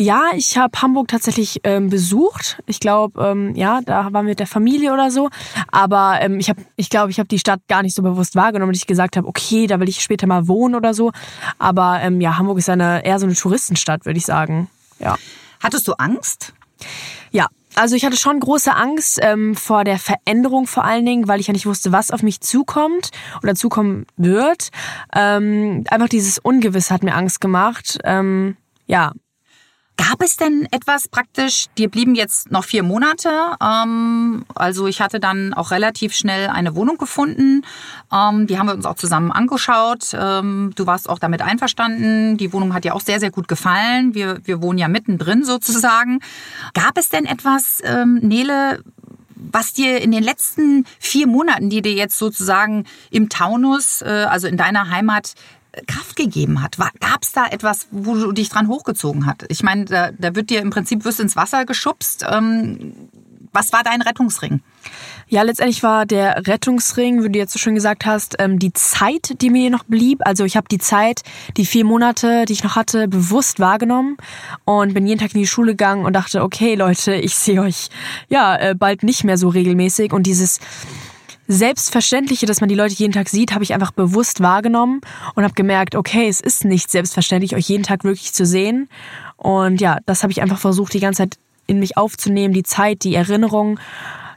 Ja, 0.00 0.26
ich 0.36 0.56
habe 0.56 0.80
Hamburg 0.80 1.08
tatsächlich 1.08 1.60
ähm, 1.64 1.90
besucht. 1.90 2.62
Ich 2.66 2.78
glaube, 2.78 3.20
ähm, 3.20 3.56
ja, 3.56 3.80
da 3.84 4.04
waren 4.04 4.26
wir 4.26 4.30
mit 4.30 4.38
der 4.38 4.46
Familie 4.46 4.92
oder 4.92 5.10
so. 5.10 5.28
Aber 5.72 6.18
ähm, 6.20 6.38
ich 6.38 6.48
habe, 6.48 6.62
ich 6.76 6.88
glaube, 6.88 7.10
ich 7.10 7.18
habe 7.18 7.26
die 7.28 7.40
Stadt 7.40 7.60
gar 7.66 7.82
nicht 7.82 7.96
so 7.96 8.02
bewusst 8.02 8.36
wahrgenommen, 8.36 8.72
dass 8.72 8.80
ich 8.80 8.86
gesagt 8.86 9.16
habe, 9.16 9.26
okay, 9.26 9.66
da 9.66 9.80
will 9.80 9.88
ich 9.88 10.00
später 10.00 10.28
mal 10.28 10.46
wohnen 10.46 10.76
oder 10.76 10.94
so. 10.94 11.10
Aber 11.58 11.98
ähm, 12.00 12.20
ja, 12.20 12.38
Hamburg 12.38 12.58
ist 12.58 12.70
eine 12.70 13.04
eher 13.04 13.18
so 13.18 13.26
eine 13.26 13.34
Touristenstadt, 13.34 14.06
würde 14.06 14.18
ich 14.18 14.24
sagen. 14.24 14.70
Ja. 15.00 15.16
Hattest 15.60 15.88
du 15.88 15.94
Angst? 15.94 16.52
Ja, 17.32 17.48
also 17.74 17.96
ich 17.96 18.04
hatte 18.04 18.16
schon 18.16 18.40
große 18.40 18.74
Angst 18.74 19.18
ähm, 19.22 19.54
vor 19.54 19.84
der 19.84 19.98
Veränderung 19.98 20.66
vor 20.66 20.84
allen 20.84 21.06
Dingen, 21.06 21.28
weil 21.28 21.40
ich 21.40 21.48
ja 21.48 21.52
nicht 21.52 21.66
wusste, 21.66 21.92
was 21.92 22.10
auf 22.10 22.22
mich 22.22 22.40
zukommt 22.40 23.10
oder 23.42 23.54
zukommen 23.54 24.06
wird. 24.16 24.70
Ähm, 25.14 25.84
einfach 25.88 26.08
dieses 26.08 26.38
Ungewiss 26.38 26.90
hat 26.90 27.02
mir 27.02 27.14
Angst 27.14 27.40
gemacht. 27.40 27.98
Ähm, 28.04 28.56
ja, 28.86 29.12
Gab 29.98 30.22
es 30.22 30.36
denn 30.36 30.68
etwas 30.70 31.08
praktisch? 31.08 31.66
Dir 31.76 31.90
blieben 31.90 32.14
jetzt 32.14 32.52
noch 32.52 32.64
vier 32.64 32.84
Monate. 32.84 33.30
Ähm, 33.60 34.44
also 34.54 34.86
ich 34.86 35.00
hatte 35.00 35.18
dann 35.18 35.52
auch 35.52 35.72
relativ 35.72 36.14
schnell 36.14 36.48
eine 36.48 36.76
Wohnung 36.76 36.98
gefunden. 36.98 37.62
Ähm, 38.12 38.46
die 38.46 38.58
haben 38.58 38.68
wir 38.68 38.74
uns 38.74 38.86
auch 38.86 38.94
zusammen 38.94 39.32
angeschaut. 39.32 40.14
Ähm, 40.14 40.70
du 40.76 40.86
warst 40.86 41.10
auch 41.10 41.18
damit 41.18 41.42
einverstanden. 41.42 42.36
Die 42.36 42.52
Wohnung 42.52 42.74
hat 42.74 42.84
dir 42.84 42.94
auch 42.94 43.00
sehr, 43.00 43.18
sehr 43.18 43.32
gut 43.32 43.48
gefallen. 43.48 44.14
Wir, 44.14 44.38
wir 44.44 44.62
wohnen 44.62 44.78
ja 44.78 44.86
mittendrin 44.86 45.42
sozusagen. 45.42 46.20
Gab 46.74 46.96
es 46.96 47.08
denn 47.08 47.26
etwas, 47.26 47.82
ähm, 47.84 48.20
Nele, 48.22 48.80
was 49.34 49.72
dir 49.72 50.00
in 50.00 50.12
den 50.12 50.22
letzten 50.22 50.84
vier 51.00 51.26
Monaten, 51.26 51.70
die 51.70 51.82
dir 51.82 51.92
jetzt 51.92 52.18
sozusagen 52.18 52.84
im 53.10 53.28
Taunus, 53.28 54.02
äh, 54.02 54.26
also 54.28 54.46
in 54.46 54.56
deiner 54.56 54.90
Heimat, 54.90 55.34
Kraft 55.86 56.16
gegeben 56.16 56.62
hat? 56.62 56.78
Gab 56.78 57.22
es 57.22 57.32
da 57.32 57.46
etwas, 57.46 57.88
wo 57.90 58.14
du 58.14 58.32
dich 58.32 58.48
dran 58.48 58.68
hochgezogen 58.68 59.26
hast? 59.26 59.44
Ich 59.48 59.62
meine, 59.62 59.84
da, 59.84 60.10
da 60.12 60.34
wird 60.34 60.50
dir 60.50 60.60
im 60.60 60.70
Prinzip 60.70 61.04
wirst 61.04 61.20
ins 61.20 61.36
Wasser 61.36 61.64
geschubst. 61.64 62.24
Ähm, 62.28 62.94
was 63.52 63.72
war 63.72 63.82
dein 63.82 64.02
Rettungsring? 64.02 64.60
Ja, 65.28 65.42
letztendlich 65.42 65.82
war 65.82 66.06
der 66.06 66.46
Rettungsring, 66.46 67.22
wie 67.22 67.28
du 67.28 67.38
jetzt 67.38 67.52
so 67.52 67.58
schön 67.58 67.74
gesagt 67.74 68.06
hast, 68.06 68.36
ähm, 68.38 68.58
die 68.58 68.72
Zeit, 68.72 69.42
die 69.42 69.50
mir 69.50 69.68
noch 69.68 69.84
blieb. 69.84 70.20
Also 70.24 70.44
ich 70.44 70.56
habe 70.56 70.68
die 70.70 70.78
Zeit, 70.78 71.22
die 71.56 71.66
vier 71.66 71.84
Monate, 71.84 72.44
die 72.46 72.54
ich 72.54 72.64
noch 72.64 72.76
hatte, 72.76 73.08
bewusst 73.08 73.60
wahrgenommen 73.60 74.16
und 74.64 74.94
bin 74.94 75.06
jeden 75.06 75.20
Tag 75.20 75.34
in 75.34 75.40
die 75.40 75.46
Schule 75.46 75.72
gegangen 75.72 76.06
und 76.06 76.14
dachte, 76.14 76.42
okay 76.42 76.74
Leute, 76.76 77.14
ich 77.14 77.34
sehe 77.34 77.60
euch 77.60 77.88
ja 78.28 78.56
äh, 78.56 78.74
bald 78.74 79.02
nicht 79.02 79.24
mehr 79.24 79.36
so 79.36 79.48
regelmäßig 79.48 80.12
und 80.12 80.22
dieses 80.22 80.60
Selbstverständliche, 81.50 82.44
dass 82.44 82.60
man 82.60 82.68
die 82.68 82.74
Leute 82.74 82.94
jeden 82.94 83.12
Tag 83.12 83.30
sieht, 83.30 83.54
habe 83.54 83.64
ich 83.64 83.72
einfach 83.72 83.90
bewusst 83.90 84.40
wahrgenommen 84.40 85.00
und 85.34 85.44
habe 85.44 85.54
gemerkt, 85.54 85.94
okay, 85.94 86.28
es 86.28 86.42
ist 86.42 86.66
nicht 86.66 86.90
selbstverständlich, 86.90 87.56
euch 87.56 87.68
jeden 87.68 87.84
Tag 87.84 88.04
wirklich 88.04 88.34
zu 88.34 88.44
sehen. 88.44 88.88
Und 89.38 89.80
ja, 89.80 89.98
das 90.04 90.22
habe 90.22 90.30
ich 90.30 90.42
einfach 90.42 90.58
versucht, 90.58 90.92
die 90.92 91.00
ganze 91.00 91.22
Zeit 91.22 91.38
in 91.66 91.78
mich 91.78 91.96
aufzunehmen, 91.96 92.52
die 92.52 92.64
Zeit, 92.64 93.02
die 93.02 93.14
Erinnerung. 93.14 93.80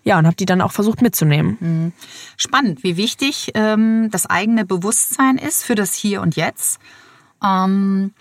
Ja, 0.04 0.18
und 0.18 0.26
habe 0.26 0.38
die 0.38 0.46
dann 0.46 0.62
auch 0.62 0.72
versucht 0.72 1.02
mitzunehmen. 1.02 1.58
Mhm. 1.60 1.92
Spannend, 2.38 2.84
wie 2.84 2.98
wichtig 2.98 3.52
ähm, 3.56 4.10
das 4.10 4.26
eigene 4.26 4.66
Bewusstsein 4.66 5.38
ist 5.38 5.64
für 5.64 5.76
das 5.76 5.94
Hier 5.94 6.22
und 6.22 6.36
Jetzt. 6.36 6.80
Ähm, 7.44 8.14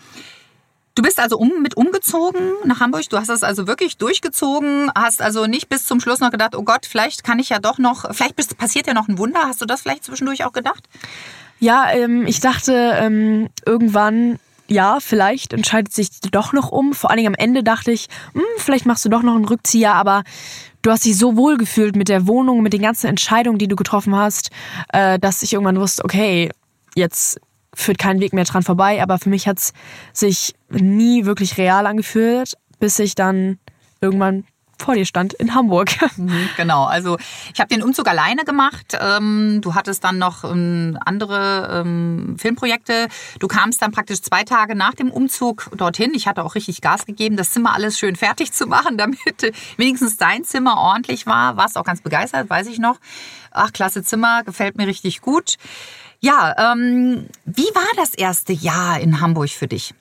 Du 0.94 1.02
bist 1.02 1.20
also 1.20 1.38
um, 1.38 1.62
mit 1.62 1.76
umgezogen 1.76 2.40
nach 2.64 2.80
Hamburg. 2.80 3.08
Du 3.08 3.16
hast 3.16 3.28
das 3.28 3.42
also 3.42 3.66
wirklich 3.66 3.96
durchgezogen, 3.96 4.90
hast 4.94 5.22
also 5.22 5.46
nicht 5.46 5.68
bis 5.68 5.86
zum 5.86 6.00
Schluss 6.00 6.20
noch 6.20 6.30
gedacht, 6.30 6.56
oh 6.56 6.62
Gott, 6.62 6.84
vielleicht 6.84 7.24
kann 7.24 7.38
ich 7.38 7.50
ja 7.50 7.58
doch 7.58 7.78
noch, 7.78 8.12
vielleicht 8.12 8.36
bist, 8.36 8.58
passiert 8.58 8.86
ja 8.86 8.94
noch 8.94 9.08
ein 9.08 9.18
Wunder. 9.18 9.40
Hast 9.44 9.60
du 9.60 9.66
das 9.66 9.82
vielleicht 9.82 10.04
zwischendurch 10.04 10.44
auch 10.44 10.52
gedacht? 10.52 10.88
Ja, 11.60 11.90
ähm, 11.92 12.26
ich 12.26 12.40
dachte 12.40 12.72
ähm, 12.72 13.48
irgendwann, 13.64 14.38
ja, 14.66 14.98
vielleicht 15.00 15.52
entscheidet 15.52 15.92
sich 15.92 16.20
doch 16.20 16.52
noch 16.52 16.70
um. 16.70 16.94
Vor 16.94 17.10
allen 17.10 17.18
Dingen 17.18 17.34
am 17.34 17.44
Ende 17.44 17.62
dachte 17.62 17.92
ich, 17.92 18.08
hm, 18.32 18.42
vielleicht 18.56 18.86
machst 18.86 19.04
du 19.04 19.08
doch 19.08 19.22
noch 19.22 19.34
einen 19.34 19.44
Rückzieher, 19.44 19.94
aber 19.94 20.22
du 20.82 20.90
hast 20.90 21.04
dich 21.04 21.18
so 21.18 21.36
wohl 21.36 21.56
gefühlt 21.56 21.96
mit 21.96 22.08
der 22.08 22.26
Wohnung, 22.26 22.62
mit 22.62 22.72
den 22.72 22.82
ganzen 22.82 23.08
Entscheidungen, 23.08 23.58
die 23.58 23.68
du 23.68 23.76
getroffen 23.76 24.14
hast, 24.16 24.50
äh, 24.92 25.18
dass 25.18 25.42
ich 25.42 25.52
irgendwann 25.52 25.78
wusste, 25.78 26.04
okay, 26.04 26.50
jetzt 26.94 27.40
führt 27.74 27.98
kein 27.98 28.20
Weg 28.20 28.32
mehr 28.32 28.44
dran 28.44 28.62
vorbei, 28.62 29.02
aber 29.02 29.18
für 29.18 29.28
mich 29.28 29.46
hat 29.46 29.58
es 29.58 29.72
sich 30.12 30.54
nie 30.68 31.24
wirklich 31.24 31.56
real 31.58 31.86
angefühlt, 31.86 32.54
bis 32.78 32.98
ich 32.98 33.14
dann 33.14 33.58
irgendwann 34.00 34.44
vor 34.80 34.94
dir 34.94 35.04
stand 35.04 35.34
in 35.34 35.54
Hamburg. 35.54 35.90
Mhm, 36.16 36.50
genau, 36.56 36.84
also 36.84 37.16
ich 37.54 37.60
habe 37.60 37.68
den 37.68 37.82
Umzug 37.82 38.08
alleine 38.08 38.44
gemacht. 38.44 38.98
Ähm, 39.00 39.60
du 39.62 39.74
hattest 39.74 40.02
dann 40.04 40.18
noch 40.18 40.44
ähm, 40.44 40.98
andere 41.04 41.80
ähm, 41.80 42.36
Filmprojekte. 42.38 43.08
Du 43.38 43.46
kamst 43.46 43.80
dann 43.80 43.92
praktisch 43.92 44.20
zwei 44.20 44.42
Tage 44.42 44.74
nach 44.74 44.94
dem 44.94 45.10
Umzug 45.10 45.70
dorthin. 45.76 46.12
Ich 46.14 46.26
hatte 46.26 46.44
auch 46.44 46.56
richtig 46.56 46.80
Gas 46.80 47.06
gegeben, 47.06 47.36
das 47.36 47.52
Zimmer 47.52 47.74
alles 47.74 47.98
schön 47.98 48.16
fertig 48.16 48.52
zu 48.52 48.66
machen, 48.66 48.98
damit 48.98 49.18
wenigstens 49.76 50.16
dein 50.16 50.44
Zimmer 50.44 50.76
ordentlich 50.76 51.26
war. 51.26 51.56
Warst 51.56 51.78
auch 51.78 51.84
ganz 51.84 52.02
begeistert, 52.02 52.50
weiß 52.50 52.66
ich 52.66 52.78
noch. 52.78 52.98
Ach, 53.50 53.72
klasse 53.72 54.02
Zimmer, 54.02 54.42
gefällt 54.42 54.76
mir 54.76 54.86
richtig 54.86 55.20
gut. 55.20 55.56
Ja, 56.20 56.72
ähm, 56.72 57.26
wie 57.46 57.74
war 57.74 57.88
das 57.96 58.14
erste 58.14 58.52
Jahr 58.52 59.00
in 59.00 59.20
Hamburg 59.20 59.48
für 59.50 59.68
dich? 59.68 59.94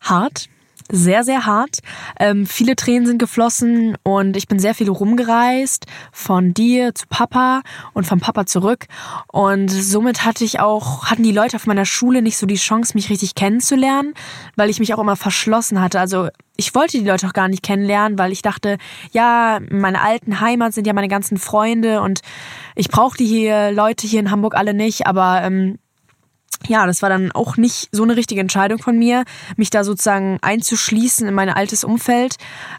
Hart, 0.00 0.48
sehr, 0.90 1.24
sehr 1.24 1.46
hart. 1.46 1.78
Ähm, 2.18 2.46
viele 2.46 2.76
Tränen 2.76 3.06
sind 3.06 3.18
geflossen 3.18 3.96
und 4.02 4.36
ich 4.36 4.48
bin 4.48 4.58
sehr 4.58 4.74
viel 4.74 4.88
rumgereist, 4.88 5.86
von 6.12 6.54
dir 6.54 6.94
zu 6.94 7.06
Papa 7.08 7.62
und 7.92 8.06
von 8.06 8.20
Papa 8.20 8.46
zurück. 8.46 8.86
Und 9.30 9.68
somit 9.68 10.24
hatte 10.24 10.44
ich 10.44 10.60
auch, 10.60 11.06
hatten 11.06 11.22
die 11.22 11.32
Leute 11.32 11.56
auf 11.56 11.66
meiner 11.66 11.84
Schule 11.84 12.22
nicht 12.22 12.38
so 12.38 12.46
die 12.46 12.56
Chance, 12.56 12.92
mich 12.94 13.10
richtig 13.10 13.34
kennenzulernen, 13.34 14.14
weil 14.56 14.70
ich 14.70 14.80
mich 14.80 14.94
auch 14.94 14.98
immer 14.98 15.16
verschlossen 15.16 15.80
hatte. 15.80 16.00
Also 16.00 16.28
ich 16.56 16.74
wollte 16.74 16.98
die 16.98 17.06
Leute 17.06 17.26
auch 17.26 17.32
gar 17.32 17.48
nicht 17.48 17.62
kennenlernen, 17.62 18.18
weil 18.18 18.32
ich 18.32 18.42
dachte, 18.42 18.78
ja, 19.12 19.60
meine 19.70 20.02
alten 20.02 20.40
Heimat 20.40 20.74
sind 20.74 20.86
ja 20.86 20.92
meine 20.92 21.08
ganzen 21.08 21.38
Freunde 21.38 22.00
und 22.00 22.20
ich 22.74 22.88
brauche 22.88 23.16
die 23.16 23.26
hier 23.26 23.70
Leute 23.70 24.06
hier 24.06 24.20
in 24.20 24.30
Hamburg 24.30 24.56
alle 24.56 24.74
nicht, 24.74 25.06
aber 25.06 25.42
ähm, 25.42 25.78
ja, 26.66 26.86
das 26.86 27.02
war 27.02 27.08
dann 27.08 27.32
auch 27.32 27.56
nicht 27.56 27.88
so 27.92 28.02
eine 28.02 28.16
richtige 28.16 28.40
Entscheidung 28.40 28.78
von 28.78 28.98
mir, 28.98 29.24
mich 29.56 29.70
da 29.70 29.84
sozusagen 29.84 30.38
einzuschließen 30.42 31.26
in 31.28 31.34
mein 31.34 31.50
altes 31.50 31.84
Umfeld. 31.84 32.36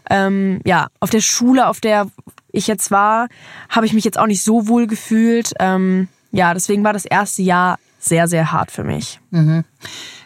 Ähm, 0.08 0.60
ja, 0.64 0.88
auf 1.00 1.10
der 1.10 1.20
Schule, 1.20 1.66
auf 1.68 1.80
der 1.80 2.06
ich 2.52 2.66
jetzt 2.66 2.90
war, 2.90 3.28
habe 3.68 3.86
ich 3.86 3.92
mich 3.92 4.04
jetzt 4.04 4.18
auch 4.18 4.26
nicht 4.26 4.42
so 4.42 4.68
wohl 4.68 4.86
gefühlt. 4.86 5.54
Ähm, 5.58 6.08
ja, 6.32 6.54
deswegen 6.54 6.84
war 6.84 6.92
das 6.92 7.04
erste 7.04 7.42
Jahr 7.42 7.78
sehr, 7.98 8.28
sehr 8.28 8.52
hart 8.52 8.70
für 8.70 8.84
mich. 8.84 9.20
Mhm. 9.30 9.64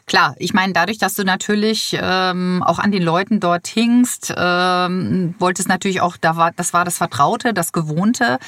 Klar, 0.06 0.34
ich 0.38 0.52
meine, 0.52 0.74
dadurch, 0.74 0.98
dass 0.98 1.14
du 1.14 1.24
natürlich 1.24 1.96
ähm, 1.98 2.62
auch 2.62 2.78
an 2.78 2.92
den 2.92 3.02
Leuten 3.02 3.40
dort 3.40 3.66
hingst, 3.66 4.34
ähm, 4.36 5.34
wolltest 5.38 5.66
natürlich 5.66 6.02
auch, 6.02 6.18
da 6.18 6.36
war, 6.36 6.52
das 6.52 6.74
war 6.74 6.84
das 6.84 6.98
Vertraute, 6.98 7.54
das 7.54 7.72
Gewohnte, 7.72 8.38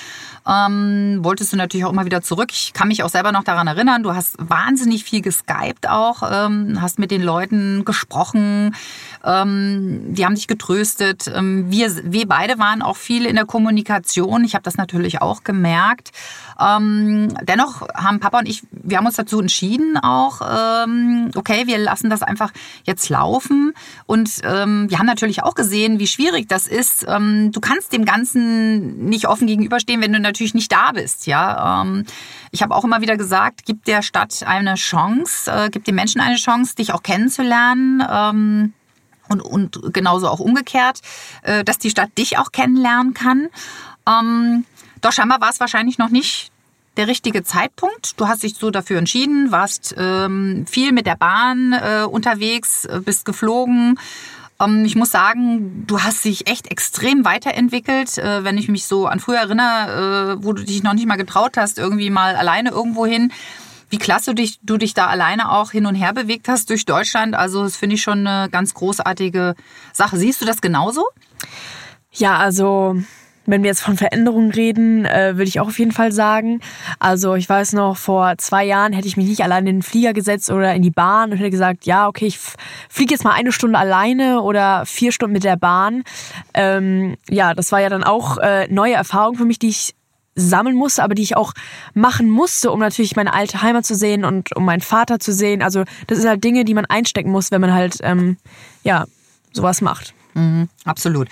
ähm, 0.46 1.20
wolltest 1.22 1.54
du 1.54 1.56
natürlich 1.56 1.86
auch 1.86 1.92
immer 1.92 2.04
wieder 2.04 2.20
zurück. 2.20 2.50
Ich 2.52 2.75
kann 2.75 2.88
mich 2.88 3.02
auch 3.02 3.08
selber 3.08 3.32
noch 3.32 3.42
daran 3.42 3.68
erinnern, 3.68 4.02
du 4.02 4.14
hast 4.14 4.36
wahnsinnig 4.38 5.04
viel 5.04 5.22
geskypt 5.22 5.88
auch, 5.88 6.22
ähm, 6.30 6.82
hast 6.82 6.98
mit 6.98 7.10
den 7.10 7.22
Leuten 7.22 7.86
gesprochen, 7.86 8.75
ähm, 9.26 10.14
die 10.14 10.25
haben 10.25 10.37
dich 10.37 10.47
getröstet. 10.47 11.30
Ähm, 11.35 11.71
wir, 11.71 11.90
wir 12.04 12.28
beide 12.28 12.59
waren 12.59 12.80
auch 12.80 12.97
viel 12.97 13.26
in 13.26 13.35
der 13.35 13.45
Kommunikation. 13.45 14.45
Ich 14.45 14.54
habe 14.54 14.62
das 14.62 14.76
natürlich 14.76 15.21
auch 15.21 15.42
gemerkt. 15.42 16.12
Ähm, 16.61 17.28
dennoch 17.42 17.88
haben 17.95 18.21
Papa 18.21 18.38
und 18.38 18.49
ich, 18.49 18.62
wir 18.71 18.99
haben 18.99 19.06
uns 19.06 19.16
dazu 19.16 19.40
entschieden 19.40 19.97
auch, 19.97 20.40
ähm, 20.40 21.30
okay, 21.35 21.66
wir 21.66 21.78
lassen 21.78 22.09
das 22.09 22.23
einfach 22.23 22.52
jetzt 22.85 23.09
laufen. 23.09 23.73
Und 24.06 24.30
ähm, 24.45 24.88
wir 24.88 24.99
haben 24.99 25.06
natürlich 25.06 25.42
auch 25.42 25.54
gesehen, 25.54 25.99
wie 25.99 26.06
schwierig 26.06 26.49
das 26.49 26.66
ist. 26.66 27.04
Ähm, 27.09 27.50
du 27.52 27.61
kannst 27.61 27.92
dem 27.92 28.04
Ganzen 28.04 29.06
nicht 29.06 29.26
offen 29.26 29.49
gegenüberstehen, 29.49 30.00
wenn 30.00 30.12
du 30.12 30.21
natürlich 30.21 30.54
nicht 30.54 30.71
da 30.71 30.92
bist. 30.92 31.26
Ja, 31.26 31.85
ich 32.52 32.62
habe 32.62 32.75
auch 32.75 32.85
immer 32.85 33.00
wieder 33.00 33.16
gesagt, 33.16 33.62
gib 33.66 33.85
der 33.85 34.02
Stadt 34.02 34.45
eine 34.47 34.75
Chance, 34.75 35.50
äh, 35.50 35.68
gib 35.71 35.85
den 35.85 35.95
Menschen 35.95 36.21
eine 36.21 36.37
Chance, 36.37 36.76
dich 36.76 36.92
auch 36.92 37.02
kennenzulernen. 37.02 38.73
Und, 39.28 39.40
und 39.40 39.92
genauso 39.92 40.28
auch 40.28 40.40
umgekehrt, 40.40 41.00
äh, 41.42 41.64
dass 41.64 41.78
die 41.78 41.90
Stadt 41.90 42.11
dich 42.18 42.38
auch 42.38 42.52
kennenlernen 42.52 43.14
kann. 43.14 43.49
Ähm, 44.09 44.64
doch 45.00 45.12
scheinbar 45.12 45.40
war 45.40 45.50
es 45.50 45.61
wahrscheinlich 45.61 45.99
noch 45.99 46.11
nicht 46.11 46.50
der 46.97 47.09
richtige 47.09 47.45
Zeitpunkt. 47.45 48.18
Du 48.18 48.28
hast 48.28 48.42
dich 48.42 48.54
so 48.54 48.71
dafür 48.71 48.99
entschieden, 48.99 49.52
warst 49.52 49.95
ähm, 49.99 50.66
viel 50.66 50.92
mit 50.92 51.06
der 51.06 51.16
Bahn 51.16 51.73
äh, 51.73 52.04
unterwegs, 52.04 52.85
äh, 52.87 53.00
bist 53.04 53.25
geflogen. 53.25 53.99
Ähm, 54.61 54.85
ich 54.85 54.97
muss 54.97 55.11
sagen, 55.11 55.85
du 55.87 56.00
hast 56.00 56.25
dich 56.25 56.49
echt 56.49 56.71
extrem 56.71 57.25
weiterentwickelt. 57.25 58.18
Äh, 58.18 58.45
wenn 58.45 58.59
ich 58.59 58.68
mich 58.68 58.87
so 58.87 59.06
an 59.06 59.21
früher 59.21 59.38
erinnere, 59.38 60.38
äh, 60.38 60.45
wo 60.45 60.52
du 60.52 60.64
dich 60.64 60.83
noch 60.83 60.95
nicht 60.95 61.06
mal 61.06 61.16
getraut 61.16 61.56
hast, 61.56 61.78
irgendwie 61.78 62.11
mal 62.11 62.37
alleine 62.37 62.71
irgendwo 62.71 63.06
hin. 63.06 63.33
Wie 63.88 63.99
klasse 63.99 64.31
du 64.31 64.35
dich, 64.35 64.59
du 64.62 64.76
dich 64.76 64.95
da 64.95 65.07
alleine 65.07 65.52
auch 65.52 65.71
hin 65.71 65.87
und 65.87 65.95
her 65.95 66.12
bewegt 66.12 66.49
hast 66.49 66.71
durch 66.71 66.85
Deutschland. 66.87 67.35
Also 67.35 67.62
das 67.62 67.76
finde 67.76 67.95
ich 67.95 68.02
schon 68.02 68.26
eine 68.26 68.50
ganz 68.50 68.75
großartige 68.75 69.55
Sache. 69.93 70.16
Siehst 70.16 70.40
du 70.40 70.45
das 70.45 70.61
genauso? 70.61 71.05
Ja, 72.12 72.38
also 72.38 72.97
wenn 73.47 73.62
wir 73.62 73.69
jetzt 73.69 73.83
von 73.83 73.97
Veränderungen 73.97 74.50
reden, 74.50 75.05
äh, 75.05 75.37
würde 75.37 75.49
ich 75.49 75.61
auch 75.61 75.69
auf 75.69 75.78
jeden 75.78 75.93
Fall 75.93 76.12
sagen. 76.12 76.61
Also 76.99 77.35
ich 77.35 77.49
weiß 77.49 77.73
noch, 77.75 77.97
vor 77.97 78.37
zwei 78.38 78.64
Jahren 78.64 78.93
hätte 78.93 79.07
ich 79.07 79.16
mich 79.16 79.26
nicht 79.26 79.43
allein 79.43 79.66
in 79.66 79.76
den 79.76 79.83
Flieger 79.83 80.12
gesetzt 80.12 80.50
oder 80.50 80.75
in 80.75 80.83
die 80.83 80.90
Bahn 80.90 81.31
und 81.31 81.38
hätte 81.38 81.50
gesagt, 81.50 81.87
ja, 81.87 82.09
okay, 82.09 82.26
ich 82.26 82.38
fliege 82.88 83.14
jetzt 83.14 83.25
mal 83.25 83.33
eine 83.33 83.52
Stunde 83.52 83.78
alleine 83.78 84.43
oder 84.43 84.85
vier 84.85 85.12
Stunden 85.12 85.33
mit 85.33 85.45
der 85.45 85.57
Bahn. 85.57 86.02
Ähm, 86.55 87.16
ja, 87.31 87.55
das 87.55 87.73
war 87.73 87.81
ja 87.81 87.88
dann 87.88 88.05
auch 88.05 88.38
äh, 88.38 88.66
neue 88.69 88.95
Erfahrung 88.95 89.37
für 89.37 89.45
mich, 89.45 89.59
die 89.59 89.69
ich 89.69 89.95
sammeln 90.37 90.76
musste, 90.76 91.02
aber 91.02 91.14
die 91.14 91.23
ich 91.23 91.37
auch 91.37 91.52
machen 91.95 92.31
musste, 92.31 92.71
um 92.71 92.78
natürlich 92.78 93.16
meine 93.16 93.33
alte 93.33 93.62
Heimat 93.62 93.85
zu 93.85 93.95
sehen 93.95 94.25
und 94.25 94.55
um 94.55 94.64
meinen 94.64 94.83
Vater 94.83 95.19
zu 95.19 95.33
sehen. 95.33 95.62
Also 95.62 95.85
das 96.07 96.19
sind 96.19 96.28
halt 96.28 96.45
Dinge, 96.45 96.64
die 96.64 96.75
man 96.75 96.85
einstecken 96.85 97.31
muss, 97.31 97.50
wenn 97.50 97.61
man 97.61 97.73
halt 97.73 97.99
ähm, 98.02 98.37
ja 98.85 99.07
sowas 99.52 99.81
macht. 99.81 100.14
Mhm, 100.35 100.69
absolut. 100.85 101.28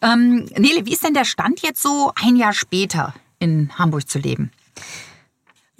Ähm, 0.00 0.48
Nele, 0.56 0.86
wie 0.86 0.92
ist 0.92 1.04
denn 1.04 1.14
der 1.14 1.26
Stand 1.26 1.60
jetzt 1.60 1.82
so 1.82 2.12
ein 2.20 2.36
Jahr 2.36 2.54
später 2.54 3.14
in 3.38 3.70
Hamburg 3.78 4.08
zu 4.08 4.18
leben? 4.18 4.50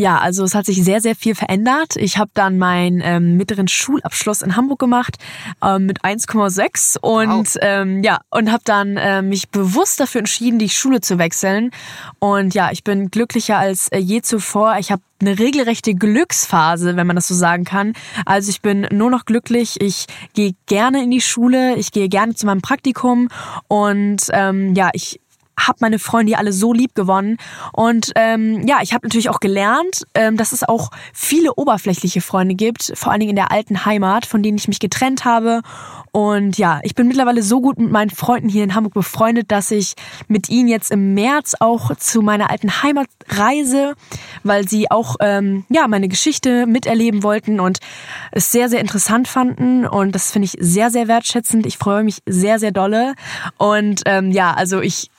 Ja, 0.00 0.18
also 0.18 0.44
es 0.44 0.54
hat 0.54 0.64
sich 0.64 0.84
sehr, 0.84 1.00
sehr 1.00 1.16
viel 1.16 1.34
verändert. 1.34 1.96
Ich 1.96 2.18
habe 2.18 2.30
dann 2.32 2.56
meinen 2.56 3.00
ähm, 3.02 3.36
mittleren 3.36 3.66
Schulabschluss 3.66 4.42
in 4.42 4.54
Hamburg 4.54 4.78
gemacht 4.78 5.16
ähm, 5.60 5.86
mit 5.86 6.04
1,6 6.04 6.98
und 7.00 7.28
wow. 7.28 7.56
ähm, 7.60 8.04
ja 8.04 8.20
und 8.30 8.52
habe 8.52 8.62
dann 8.64 8.96
äh, 8.96 9.22
mich 9.22 9.48
bewusst 9.48 9.98
dafür 9.98 10.20
entschieden, 10.20 10.60
die 10.60 10.68
Schule 10.68 11.00
zu 11.00 11.18
wechseln. 11.18 11.72
Und 12.20 12.54
ja, 12.54 12.70
ich 12.70 12.84
bin 12.84 13.10
glücklicher 13.10 13.58
als 13.58 13.88
äh, 13.88 13.98
je 13.98 14.22
zuvor. 14.22 14.76
Ich 14.78 14.92
habe 14.92 15.02
eine 15.20 15.36
regelrechte 15.36 15.96
Glücksphase, 15.96 16.94
wenn 16.94 17.08
man 17.08 17.16
das 17.16 17.26
so 17.26 17.34
sagen 17.34 17.64
kann. 17.64 17.94
Also 18.24 18.50
ich 18.50 18.62
bin 18.62 18.86
nur 18.92 19.10
noch 19.10 19.24
glücklich. 19.24 19.80
Ich 19.80 20.06
gehe 20.32 20.54
gerne 20.66 21.02
in 21.02 21.10
die 21.10 21.20
Schule. 21.20 21.74
Ich 21.74 21.90
gehe 21.90 22.08
gerne 22.08 22.36
zu 22.36 22.46
meinem 22.46 22.62
Praktikum 22.62 23.30
und 23.66 24.20
ähm, 24.30 24.76
ja, 24.76 24.90
ich 24.92 25.18
habe 25.58 25.78
meine 25.80 25.98
Freunde 25.98 26.38
alle 26.38 26.52
so 26.52 26.72
lieb 26.72 26.94
gewonnen. 26.94 27.36
Und 27.72 28.12
ähm, 28.14 28.66
ja, 28.66 28.78
ich 28.82 28.92
habe 28.94 29.06
natürlich 29.06 29.28
auch 29.28 29.40
gelernt, 29.40 30.04
ähm, 30.14 30.36
dass 30.36 30.52
es 30.52 30.64
auch 30.64 30.90
viele 31.12 31.54
oberflächliche 31.54 32.20
Freunde 32.20 32.54
gibt, 32.54 32.92
vor 32.94 33.12
allen 33.12 33.20
Dingen 33.20 33.30
in 33.30 33.36
der 33.36 33.52
alten 33.52 33.84
Heimat, 33.84 34.26
von 34.26 34.42
denen 34.42 34.58
ich 34.58 34.68
mich 34.68 34.80
getrennt 34.80 35.24
habe. 35.24 35.62
Und 36.12 36.58
ja, 36.58 36.80
ich 36.82 36.94
bin 36.94 37.06
mittlerweile 37.06 37.42
so 37.42 37.60
gut 37.60 37.78
mit 37.78 37.90
meinen 37.90 38.10
Freunden 38.10 38.48
hier 38.48 38.64
in 38.64 38.74
Hamburg 38.74 38.94
befreundet, 38.94 39.50
dass 39.52 39.70
ich 39.70 39.94
mit 40.26 40.48
ihnen 40.48 40.68
jetzt 40.68 40.90
im 40.90 41.14
März 41.14 41.54
auch 41.60 41.94
zu 41.96 42.22
meiner 42.22 42.50
alten 42.50 42.82
Heimat 42.82 43.08
reise, 43.28 43.94
weil 44.42 44.68
sie 44.68 44.90
auch 44.90 45.16
ähm, 45.20 45.64
ja 45.68 45.86
meine 45.88 46.08
Geschichte 46.08 46.66
miterleben 46.66 47.22
wollten 47.22 47.60
und 47.60 47.78
es 48.32 48.50
sehr 48.50 48.68
sehr 48.68 48.80
interessant 48.80 49.28
fanden 49.28 49.86
und 49.86 50.14
das 50.14 50.30
finde 50.30 50.46
ich 50.46 50.56
sehr 50.58 50.90
sehr 50.90 51.08
wertschätzend. 51.08 51.66
Ich 51.66 51.78
freue 51.78 52.04
mich 52.04 52.22
sehr 52.26 52.58
sehr 52.58 52.72
dolle 52.72 53.14
und 53.58 54.02
ähm, 54.06 54.30
ja, 54.32 54.52
also 54.52 54.80
ich 54.80 55.10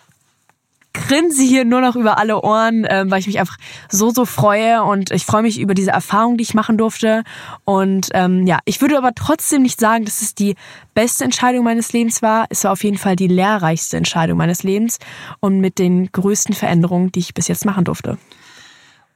grinse 0.93 1.43
hier 1.43 1.65
nur 1.65 1.81
noch 1.81 1.96
über 1.96 2.17
alle 2.17 2.41
Ohren, 2.41 2.84
äh, 2.86 3.05
weil 3.08 3.19
ich 3.19 3.27
mich 3.27 3.39
einfach 3.39 3.58
so, 3.89 4.10
so 4.10 4.25
freue 4.25 4.84
und 4.84 5.12
ich 5.12 5.25
freue 5.25 5.43
mich 5.43 5.60
über 5.60 5.74
diese 5.74 5.91
Erfahrung, 5.91 6.38
die 6.38 6.43
ich 6.43 6.53
machen 6.53 6.77
durfte. 6.77 7.24
Und 7.65 8.10
ähm, 8.13 8.48
ja, 8.48 8.60
ich 8.65 8.81
würde 8.81 8.98
aber 8.98 9.13
trotzdem 9.13 9.62
nicht 9.62 9.79
sagen, 9.79 10.05
dass 10.05 10.22
es 10.22 10.36
die 10.36 10.55
beste 10.93 11.24
Entscheidung 11.24 11.63
meines 11.63 11.93
Lebens 11.93 12.22
war. 12.22 12.46
Es 12.50 12.63
war 12.63 12.72
auf 12.72 12.84
jeden 12.84 12.98
Fall 12.98 13.15
die 13.15 13.27
lehrreichste 13.27 13.98
Entscheidung 13.98 14.38
meines 14.38 14.63
Lebens 14.63 15.00
und 15.39 15.60
mit 15.60 15.79
den 15.79 16.12
größten 16.12 16.55
Veränderungen, 16.55 17.12
die 17.12 17.19
ich 17.19 17.34
bis 17.34 17.48
jetzt 17.48 17.65
machen 17.65 17.86
durfte. 17.86 18.17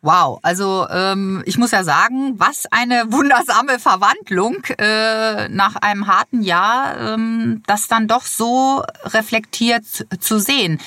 Wow, 0.06 0.40
also 0.42 0.86
ähm, 0.90 1.44
ich 1.46 1.58
muss 1.58 1.72
ja 1.72 1.86
sagen, 1.86 2.34
was 2.38 2.66
eine 2.72 3.06
wundersame 3.14 3.80
Verwandlung 3.80 4.58
äh, 4.78 5.48
nach 5.48 5.78
einem 5.78 6.08
harten 6.08 6.42
Jahr, 6.42 7.14
ähm, 7.14 7.64
das 7.68 7.88
dann 7.88 8.10
doch 8.10 8.26
so 8.26 8.84
reflektiert 9.06 9.86
zu 10.20 10.40
sehen 10.40 10.82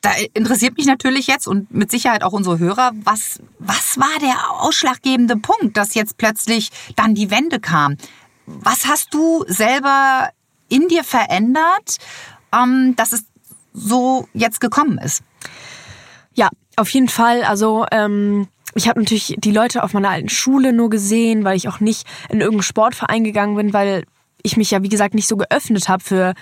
da 0.00 0.10
interessiert 0.34 0.76
mich 0.76 0.86
natürlich 0.86 1.26
jetzt 1.26 1.46
und 1.46 1.72
mit 1.72 1.90
Sicherheit 1.90 2.22
auch 2.22 2.32
unsere 2.32 2.58
Hörer, 2.58 2.92
was, 3.04 3.40
was 3.58 3.98
war 3.98 4.18
der 4.20 4.60
ausschlaggebende 4.60 5.36
Punkt, 5.36 5.76
dass 5.76 5.94
jetzt 5.94 6.16
plötzlich 6.16 6.70
dann 6.96 7.14
die 7.14 7.30
Wende 7.30 7.60
kam? 7.60 7.96
Was 8.46 8.86
hast 8.86 9.12
du 9.12 9.44
selber 9.46 10.30
in 10.68 10.88
dir 10.88 11.04
verändert, 11.04 11.98
ähm, 12.52 12.94
dass 12.96 13.12
es 13.12 13.24
so 13.72 14.26
jetzt 14.32 14.60
gekommen 14.60 14.98
ist? 14.98 15.22
Ja, 16.34 16.48
auf 16.76 16.88
jeden 16.90 17.08
Fall. 17.08 17.44
Also 17.44 17.84
ähm, 17.92 18.48
ich 18.74 18.88
habe 18.88 19.00
natürlich 19.00 19.36
die 19.38 19.52
Leute 19.52 19.82
auf 19.82 19.92
meiner 19.92 20.10
alten 20.10 20.28
Schule 20.28 20.72
nur 20.72 20.90
gesehen, 20.90 21.44
weil 21.44 21.56
ich 21.56 21.68
auch 21.68 21.80
nicht 21.80 22.06
in 22.28 22.40
irgendeinen 22.40 22.62
Sportverein 22.62 23.24
gegangen 23.24 23.56
bin, 23.56 23.72
weil 23.72 24.04
ich 24.42 24.56
mich 24.56 24.70
ja, 24.70 24.82
wie 24.82 24.88
gesagt, 24.88 25.14
nicht 25.14 25.28
so 25.28 25.36
geöffnet 25.36 25.88
habe 25.88 26.02
für 26.02 26.34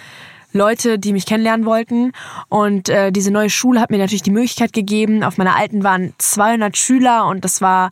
Leute, 0.52 0.98
die 0.98 1.12
mich 1.12 1.26
kennenlernen 1.26 1.66
wollten. 1.66 2.12
Und 2.48 2.88
äh, 2.88 3.12
diese 3.12 3.30
neue 3.30 3.50
Schule 3.50 3.80
hat 3.80 3.90
mir 3.90 3.98
natürlich 3.98 4.22
die 4.22 4.30
Möglichkeit 4.30 4.72
gegeben. 4.72 5.22
Auf 5.22 5.38
meiner 5.38 5.56
alten 5.56 5.84
waren 5.84 6.14
200 6.18 6.76
Schüler 6.76 7.26
und 7.26 7.44
das 7.44 7.60
war 7.60 7.90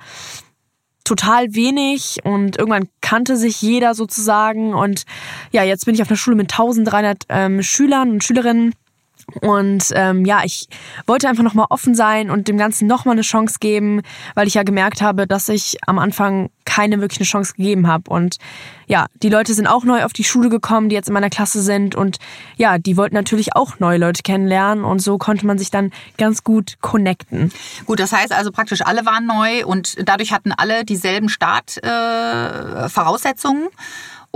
total 1.05 1.55
wenig 1.55 2.19
und 2.25 2.59
irgendwann 2.59 2.89
kannte 3.01 3.37
sich 3.37 3.63
jeder 3.63 3.95
sozusagen 3.95 4.75
und 4.75 5.05
ja, 5.53 5.63
jetzt 5.63 5.87
bin 5.87 5.95
ich 5.95 6.03
auf 6.03 6.09
einer 6.09 6.17
Schule 6.17 6.37
mit 6.37 6.53
1300 6.53 7.23
ähm, 7.29 7.63
Schülern 7.63 8.11
und 8.11 8.25
Schülerinnen 8.25 8.75
und 9.41 9.87
ähm, 9.95 10.25
ja, 10.25 10.43
ich 10.45 10.69
wollte 11.07 11.29
einfach 11.29 11.43
nochmal 11.43 11.67
offen 11.71 11.97
sein 11.97 12.31
und 12.31 12.47
dem 12.47 12.59
Ganzen 12.59 12.87
nochmal 12.87 13.15
eine 13.15 13.23
Chance 13.23 13.57
geben, 13.59 14.03
weil 14.35 14.47
ich 14.47 14.55
ja 14.55 14.63
gemerkt 14.63 15.03
habe, 15.03 15.27
dass 15.27 15.49
ich 15.49 15.79
am 15.87 15.99
Anfang 15.99 16.51
keine 16.65 17.01
wirklich 17.01 17.19
eine 17.19 17.27
Chance 17.27 17.55
gegeben 17.55 17.89
habe. 17.89 18.09
Und 18.09 18.37
ja, 18.87 19.07
die 19.23 19.29
Leute 19.29 19.53
sind 19.55 19.67
auch 19.67 19.83
neu 19.85 20.05
auf 20.05 20.13
die 20.13 20.23
Schule 20.23 20.49
gekommen, 20.49 20.89
die 20.89 20.95
jetzt 20.95 21.09
in 21.09 21.15
meiner 21.15 21.31
Klasse 21.31 21.61
sind. 21.61 21.97
Und 21.97 22.19
ja, 22.57 22.79
die 22.79 22.97
wollten 22.97 23.17
natürlich 23.17 23.57
auch 23.57 23.81
neue 23.81 23.99
Leute 23.99 24.23
kennenlernen. 24.23 24.85
Und 24.85 25.01
so 25.01 25.19
konnte 25.19 25.45
man 25.45 25.59
sich 25.59 25.73
dann 25.73 25.91
ganz 26.19 26.45
gut 26.45 26.77
connecten. 26.81 27.51
Gut, 27.85 27.99
das 27.99 28.13
heißt 28.13 28.33
also 28.33 28.53
praktisch 28.53 28.83
alle 28.83 29.07
waren 29.07 29.27
neu 29.27 29.67
und 29.67 29.97
dadurch 30.09 30.31
hatten 30.33 30.53
alle 30.53 30.85
dieselben 30.85 31.29
Startvoraussetzungen. 31.29 33.65
Äh, 33.65 33.71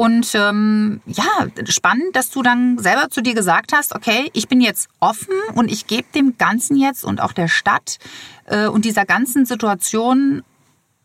und 0.00 0.34
ähm, 0.34 1.02
ja, 1.04 1.46
spannend, 1.66 2.16
dass 2.16 2.30
du 2.30 2.42
dann 2.42 2.78
selber 2.78 3.10
zu 3.10 3.20
dir 3.20 3.34
gesagt 3.34 3.74
hast, 3.74 3.94
okay, 3.94 4.30
ich 4.32 4.48
bin 4.48 4.62
jetzt 4.62 4.88
offen 4.98 5.34
und 5.54 5.70
ich 5.70 5.86
gebe 5.88 6.06
dem 6.14 6.38
Ganzen 6.38 6.78
jetzt 6.78 7.04
und 7.04 7.20
auch 7.20 7.34
der 7.34 7.48
Stadt 7.48 7.98
äh, 8.46 8.66
und 8.66 8.86
dieser 8.86 9.04
ganzen 9.04 9.44
Situation 9.44 10.42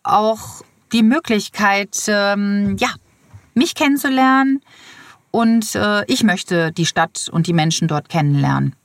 auch 0.03 0.61
die 0.93 1.03
Möglichkeit, 1.03 2.05
ähm, 2.07 2.77
ja, 2.79 2.87
mich 3.53 3.75
kennenzulernen 3.75 4.61
und 5.29 5.75
äh, 5.75 6.05
ich 6.09 6.23
möchte 6.23 6.71
die 6.71 6.85
Stadt 6.85 7.27
und 7.29 7.47
die 7.47 7.53
Menschen 7.53 7.89
dort 7.89 8.07
kennenlernen. 8.07 8.77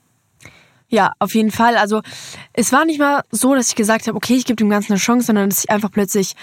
Ja, 0.89 1.13
auf 1.21 1.37
jeden 1.37 1.53
Fall. 1.53 1.77
Also 1.77 2.03
es 2.53 2.73
war 2.73 2.85
nicht 2.85 2.99
mal 2.99 3.23
so, 3.31 3.55
dass 3.55 3.69
ich 3.69 3.77
gesagt 3.77 4.09
habe, 4.09 4.17
okay, 4.17 4.35
ich 4.35 4.45
gebe 4.45 4.57
dem 4.57 4.71
Ganzen 4.71 4.91
eine 4.91 4.99
Chance, 4.99 5.27
sondern 5.27 5.51
dass 5.51 5.63
ich 5.63 5.71
einfach 5.71 5.93
plötzlich 5.93 6.35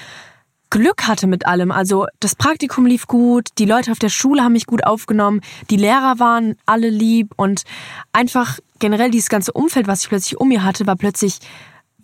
Glück 0.69 1.07
hatte 1.07 1.27
mit 1.27 1.45
allem. 1.45 1.71
Also 1.71 2.07
das 2.19 2.35
Praktikum 2.35 2.85
lief 2.85 3.07
gut, 3.07 3.49
die 3.57 3.65
Leute 3.65 3.91
auf 3.91 3.99
der 3.99 4.09
Schule 4.09 4.43
haben 4.43 4.53
mich 4.53 4.65
gut 4.65 4.85
aufgenommen, 4.85 5.41
die 5.69 5.77
Lehrer 5.77 6.19
waren 6.19 6.55
alle 6.65 6.89
lieb 6.89 7.33
und 7.35 7.63
einfach 8.11 8.59
generell 8.79 9.11
dieses 9.11 9.29
ganze 9.29 9.53
Umfeld, 9.53 9.87
was 9.87 10.03
ich 10.03 10.09
plötzlich 10.09 10.39
um 10.39 10.49
mir 10.49 10.63
hatte, 10.63 10.87
war 10.87 10.95
plötzlich 10.95 11.39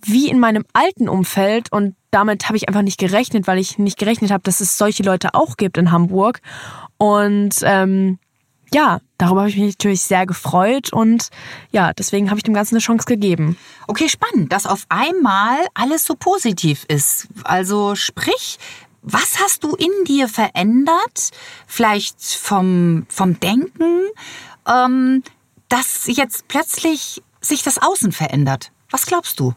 wie 0.06 0.30
in 0.30 0.40
meinem 0.40 0.66
alten 0.74 1.08
Umfeld 1.08 1.72
und 1.72 1.96
damit 2.12 2.48
habe 2.48 2.58
ich 2.58 2.68
einfach 2.68 2.82
nicht 2.82 3.00
gerechnet, 3.00 3.48
weil 3.48 3.58
ich 3.58 3.78
nicht 3.80 3.98
gerechnet 3.98 4.32
habe, 4.32 4.44
dass 4.44 4.60
es 4.60 4.78
solche 4.78 5.04
Leute 5.04 5.34
auch 5.34 5.58
gibt 5.58 5.78
in 5.78 5.92
Hamburg. 5.92 6.42
Und 6.98 7.56
ähm, 7.64 8.20
ja, 8.74 9.00
darüber 9.18 9.42
habe 9.42 9.50
ich 9.50 9.58
mich 9.58 9.76
natürlich 9.76 10.02
sehr 10.02 10.26
gefreut 10.26 10.92
und 10.92 11.30
ja, 11.72 11.94
deswegen 11.94 12.30
habe 12.30 12.40
ich 12.40 12.44
dem 12.44 12.54
Ganzen 12.54 12.76
eine 12.76 12.82
Chance 12.82 13.06
gegeben. 13.06 13.58
Okay, 13.88 14.10
spannend, 14.10 14.52
dass 14.52 14.66
auf 14.66 14.86
einmal 14.90 15.58
alles 15.74 16.06
so 16.06 16.16
positiv 16.16 16.86
ist. 16.88 17.28
Also 17.44 17.96
sprich, 17.96 18.58
was 19.04 19.40
hast 19.40 19.64
du 19.64 19.76
in 19.76 19.92
dir 20.06 20.28
verändert? 20.28 21.32
Vielleicht 21.68 22.22
vom, 22.24 23.06
vom 23.10 23.40
Denken, 23.40 24.08
ähm, 24.68 25.24
dass 25.70 26.08
jetzt 26.08 26.48
plötzlich 26.48 27.22
sich 27.42 27.64
das 27.64 27.82
Außen 27.82 28.12
verändert. 28.12 28.72
Was 28.90 29.06
glaubst 29.06 29.40
du? 29.40 29.54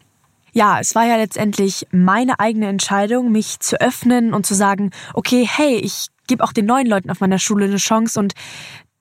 Ja, 0.53 0.79
es 0.79 0.95
war 0.95 1.05
ja 1.05 1.17
letztendlich 1.17 1.87
meine 1.91 2.39
eigene 2.39 2.67
Entscheidung, 2.67 3.31
mich 3.31 3.59
zu 3.59 3.79
öffnen 3.79 4.33
und 4.33 4.45
zu 4.45 4.55
sagen, 4.55 4.91
okay, 5.13 5.47
hey, 5.49 5.75
ich 5.75 6.07
gebe 6.27 6.43
auch 6.43 6.51
den 6.51 6.65
neuen 6.65 6.87
Leuten 6.87 7.09
auf 7.09 7.19
meiner 7.19 7.39
Schule 7.39 7.65
eine 7.65 7.77
Chance 7.77 8.19
und 8.19 8.33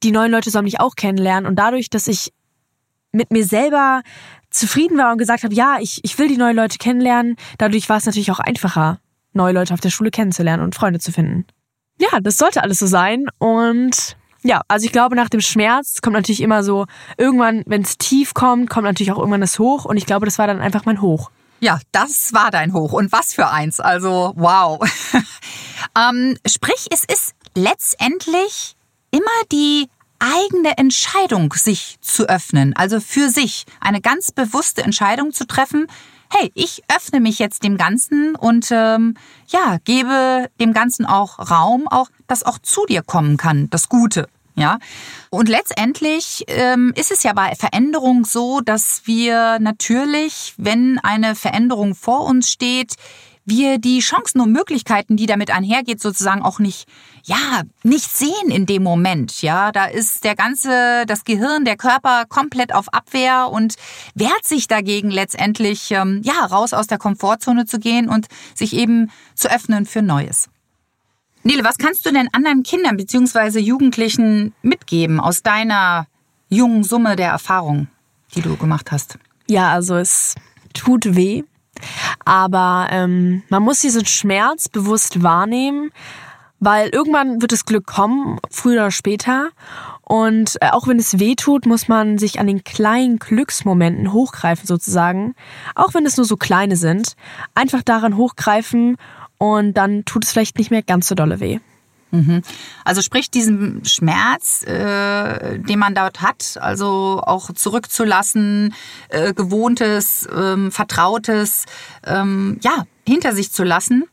die 0.03 0.13
neuen 0.13 0.31
Leute 0.31 0.51
sollen 0.51 0.65
mich 0.65 0.81
auch 0.81 0.95
kennenlernen. 0.95 1.47
Und 1.47 1.57
dadurch, 1.57 1.91
dass 1.91 2.09
ich 2.09 2.33
mit 3.13 3.31
mir 3.31 3.45
selber 3.45 4.03
zufrieden 4.51 4.99
war 4.99 5.13
und 5.13 5.19
gesagt 5.19 5.43
habe, 5.43 5.55
ja, 5.55 5.79
ich, 5.81 6.01
ich 6.05 6.19
will 6.19 6.29
die 6.29 6.37
neuen 6.37 6.57
Leute 6.57 6.79
kennenlernen, 6.79 7.37
dadurch 7.59 7.89
war 7.89 7.97
es 7.97 8.07
natürlich 8.07 8.31
auch 8.31 8.41
einfacher, 8.41 8.99
neue 9.33 9.53
Leute 9.53 9.75
auf 9.75 9.81
der 9.81 9.91
Schule 9.91 10.11
kennenzulernen 10.11 10.63
und 10.63 10.75
Freunde 10.75 11.01
zu 11.01 11.13
finden. 11.13 11.47
Ja, 11.99 12.21
das 12.21 12.37
sollte 12.37 12.63
alles 12.63 12.79
so 12.79 12.87
sein. 12.87 13.27
Und 13.39 14.17
ja, 14.43 14.63
also 14.69 14.87
ich 14.87 14.93
glaube, 14.93 15.17
nach 15.17 15.29
dem 15.29 15.41
Schmerz 15.41 16.01
kommt 16.03 16.15
natürlich 16.15 16.41
immer 16.41 16.63
so, 16.63 16.87
irgendwann, 17.17 17.63
wenn 17.67 17.83
es 17.83 17.99
tief 17.99 18.35
kommt, 18.35 18.71
kommt 18.71 18.85
natürlich 18.85 19.13
auch 19.13 19.19
irgendwann 19.19 19.41
das 19.41 19.59
Hoch. 19.59 19.85
Und 19.85 19.97
ich 19.97 20.07
glaube, 20.07 20.27
das 20.27 20.39
war 20.39 20.47
dann 20.47 20.61
einfach 20.61 20.85
mein 20.85 21.01
Hoch. 21.01 21.31
Ja, 21.61 21.81
das 21.93 22.35
war 22.35 22.51
dein 22.51 22.73
Hoch. 22.75 22.93
Und 22.93 23.13
was 23.13 23.33
für 23.33 23.49
eins. 23.49 23.81
Also, 23.81 24.35
wow. 24.37 24.79
ähm, 25.99 26.37
sprich, 26.47 26.87
es 26.91 27.05
ist 27.05 27.35
letztendlich 27.55 28.76
immer 29.11 29.45
die 29.53 29.89
eigene 30.19 30.79
Entscheidung 30.79 31.53
sich 31.53 31.97
zu 32.01 32.29
öffnen, 32.29 32.75
also 32.75 33.01
für 33.01 33.29
sich 33.29 33.65
eine 33.81 34.01
ganz 34.01 34.33
bewusste 34.33 34.83
Entscheidung 34.83 35.33
zu 35.33 35.47
treffen, 35.47 35.87
hey, 36.31 36.51
ich 36.55 36.83
öffne 36.95 37.21
mich 37.21 37.39
jetzt 37.39 37.63
dem 37.63 37.77
Ganzen 37.77 38.35
und 38.35 38.69
ähm, 38.71 39.15
ja, 39.49 39.79
gebe 39.85 40.51
dem 40.61 40.73
Ganzen 40.73 41.07
auch 41.07 41.51
Raum, 41.51 41.87
auch 41.89 42.09
dass 42.27 42.45
auch 42.45 42.59
zu 42.59 42.87
dir 42.87 43.03
kommen 43.03 43.37
kann, 43.37 43.71
das 43.71 43.89
Gute. 43.89 44.29
Ja, 44.59 44.79
und 45.29 45.51
letztendlich 45.51 46.45
ähm, 46.49 46.95
ist 46.97 47.11
es 47.11 47.23
ja 47.23 47.35
bei 47.35 47.55
Veränderung 47.55 48.25
so, 48.25 48.63
dass 48.63 49.03
wir 49.05 49.59
natürlich, 49.59 50.55
wenn 50.57 50.99
eine 50.99 51.35
Veränderung 51.35 51.95
vor 51.95 52.25
uns 52.25 52.51
steht, 52.51 52.95
wir 53.47 53.79
die 53.79 54.01
Chancen 54.01 54.41
und 54.41 54.53
Möglichkeiten, 54.53 55.17
die 55.17 55.27
damit 55.27 55.51
einhergeht, 55.51 56.01
sozusagen 56.01 56.43
auch 56.43 56.59
nicht, 56.59 56.87
ja, 57.25 57.63
nicht 57.83 58.11
sehen 58.11 58.51
in 58.51 58.67
dem 58.67 58.83
Moment. 58.83 59.41
Ja, 59.41 59.73
da 59.73 59.87
ist 59.87 60.25
der 60.25 60.35
ganze, 60.35 61.05
das 61.07 61.25
Gehirn, 61.25 61.65
der 61.65 61.77
Körper 61.77 62.25
komplett 62.29 62.75
auf 62.75 62.93
Abwehr 62.93 63.49
und 63.51 63.77
wehrt 64.15 64.45
sich 64.45 64.69
dagegen 64.69 65.11
letztendlich, 65.11 65.91
ähm, 65.93 66.21
ja, 66.25 66.45
raus 66.45 66.73
aus 66.73 66.89
der 66.89 66.99
Komfortzone 66.99 67.65
zu 67.65 67.79
gehen 67.79 68.09
und 68.09 68.27
sich 68.55 68.75
eben 68.75 69.11
zu 69.35 69.51
öffnen 69.51 69.87
für 69.87 70.03
Neues. 70.03 70.49
Nele, 71.45 71.63
was 71.63 71.79
kannst 71.79 72.05
du 72.05 72.13
denn 72.13 72.29
anderen 72.33 72.65
Kindern 72.65 72.97
bzw. 72.97 73.61
Jugendlichen 73.61 74.53
mitgeben 74.63 75.21
aus 75.21 75.45
deiner 75.45 76.09
jungen 76.49 76.83
Summe 76.83 77.15
der 77.15 77.31
Erfahrungen, 77.31 77.89
die 78.35 78.41
du 78.41 78.57
gemacht 78.57 78.91
hast? 78.91 79.19
Ja, 79.47 79.73
also 79.73 79.95
es 79.95 80.35
tut 80.75 81.15
weh, 81.15 81.45
aber 82.25 82.89
ähm, 82.91 83.43
man 83.49 83.63
muss 83.63 83.81
diesen 83.81 84.07
Schmerz 84.07 84.69
bewusst 84.69 85.23
wahrnehmen, 85.23 85.91
weil 86.59 86.89
irgendwann 86.89 87.41
wird 87.43 87.53
das 87.53 87.65
Glück 87.65 87.87
kommen, 87.87 88.39
früher 88.51 88.83
oder 88.83 88.91
später. 88.91 89.51
Und 90.03 90.57
äh, 90.61 90.71
auch 90.71 90.87
wenn 90.87 90.99
es 90.99 91.19
weh 91.19 91.35
tut, 91.35 91.67
muss 91.67 91.89
man 91.89 92.19
sich 92.19 92.39
an 92.39 92.47
den 92.47 92.65
kleinen 92.65 93.19
Glücksmomenten 93.19 94.13
hochgreifen 94.13 94.67
sozusagen, 94.67 95.35
auch 95.75 95.95
wenn 95.95 96.07
es 96.07 96.17
nur 96.17 96.27
so 96.27 96.37
kleine 96.37 96.77
sind, 96.77 97.17
einfach 97.55 97.83
daran 97.83 98.17
hochgreifen 98.17 98.97
und 99.39 99.75
dann 99.75 100.05
tut 100.05 100.25
es 100.25 100.33
vielleicht 100.33 100.59
nicht 100.59 100.71
mehr 100.71 100.83
ganz 100.83 101.09
so 101.09 101.15
dolle 101.15 101.41
weh. 101.41 101.59
Mhm. 102.11 102.43
Also 102.85 103.03
sprich 103.03 103.31
diesen 103.31 103.85
Schmerz, 103.85 104.63
äh, 104.63 105.59
den 105.59 105.79
man 105.79 105.95
dort 105.95 106.23
hat, 106.23 106.59
also 106.61 107.23
auch 107.25 107.53
zurückzulassen, 107.53 108.75
äh, 109.09 109.35
gewohntes, 109.35 110.29
ähm, 110.35 110.71
vertrautes, 110.71 111.67
ähm, 112.05 112.59
ja 112.63 112.85
hinter 113.07 113.35
sich 113.35 113.53
zu 113.53 113.65
lassen. 113.65 114.05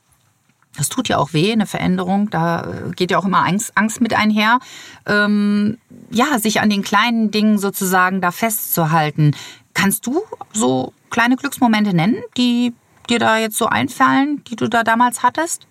Das 0.76 0.90
tut 0.90 1.08
ja 1.08 1.18
auch 1.18 1.34
weh, 1.34 1.52
eine 1.52 1.68
Veränderung. 1.68 2.32
Da 2.32 2.68
geht 2.96 3.12
ja 3.12 3.20
auch 3.20 3.26
immer 3.26 3.46
Angst, 3.46 3.74
Angst 3.76 4.02
mit 4.02 4.16
einher. 4.16 4.60
Ähm, 5.06 5.78
ja, 6.10 6.40
sich 6.40 6.62
an 6.62 6.70
den 6.70 6.82
kleinen 6.82 7.30
Dingen 7.30 7.60
sozusagen 7.60 8.22
da 8.22 8.32
festzuhalten. 8.32 9.36
Kannst 9.76 10.08
du 10.08 10.24
so 10.52 10.94
kleine 11.12 11.36
Glücksmomente 11.36 11.94
nennen, 11.94 12.18
die 12.38 12.74
dir 13.08 13.20
da 13.20 13.38
jetzt 13.38 13.58
so 13.58 13.68
einfallen, 13.68 14.44
die 14.46 14.56
du 14.56 14.68
da 14.68 14.84
damals 14.84 15.22
hattest? 15.22 15.68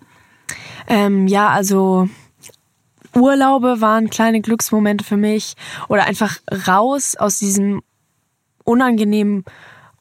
Ähm, 0.87 1.27
ja, 1.27 1.49
also 1.49 2.07
Urlaube 3.15 3.81
waren 3.81 4.09
kleine 4.09 4.41
Glücksmomente 4.41 5.03
für 5.03 5.17
mich 5.17 5.53
oder 5.87 6.05
einfach 6.05 6.37
raus 6.67 7.15
aus 7.15 7.37
diesem 7.37 7.81
unangenehmen 8.63 9.43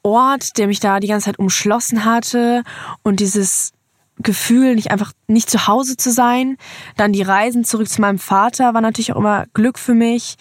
Ort, 0.03 0.59
der 0.59 0.67
mich 0.67 0.81
da 0.81 0.99
die 0.99 1.07
ganze 1.07 1.27
Zeit 1.27 1.38
umschlossen 1.38 2.05
hatte 2.05 2.62
und 3.03 3.21
dieses 3.21 3.73
Gefühl, 4.19 4.75
nicht 4.75 4.91
einfach 4.91 5.12
nicht 5.27 5.49
zu 5.49 5.67
Hause 5.67 5.97
zu 5.97 6.11
sein. 6.11 6.57
Dann 6.97 7.12
die 7.12 7.23
Reisen 7.23 7.65
zurück 7.65 7.88
zu 7.88 8.01
meinem 8.01 8.19
Vater 8.19 8.75
war 8.75 8.81
natürlich 8.81 9.12
auch 9.12 9.19
immer 9.19 9.47
Glück 9.55 9.79
für 9.79 9.95
mich. 9.95 10.37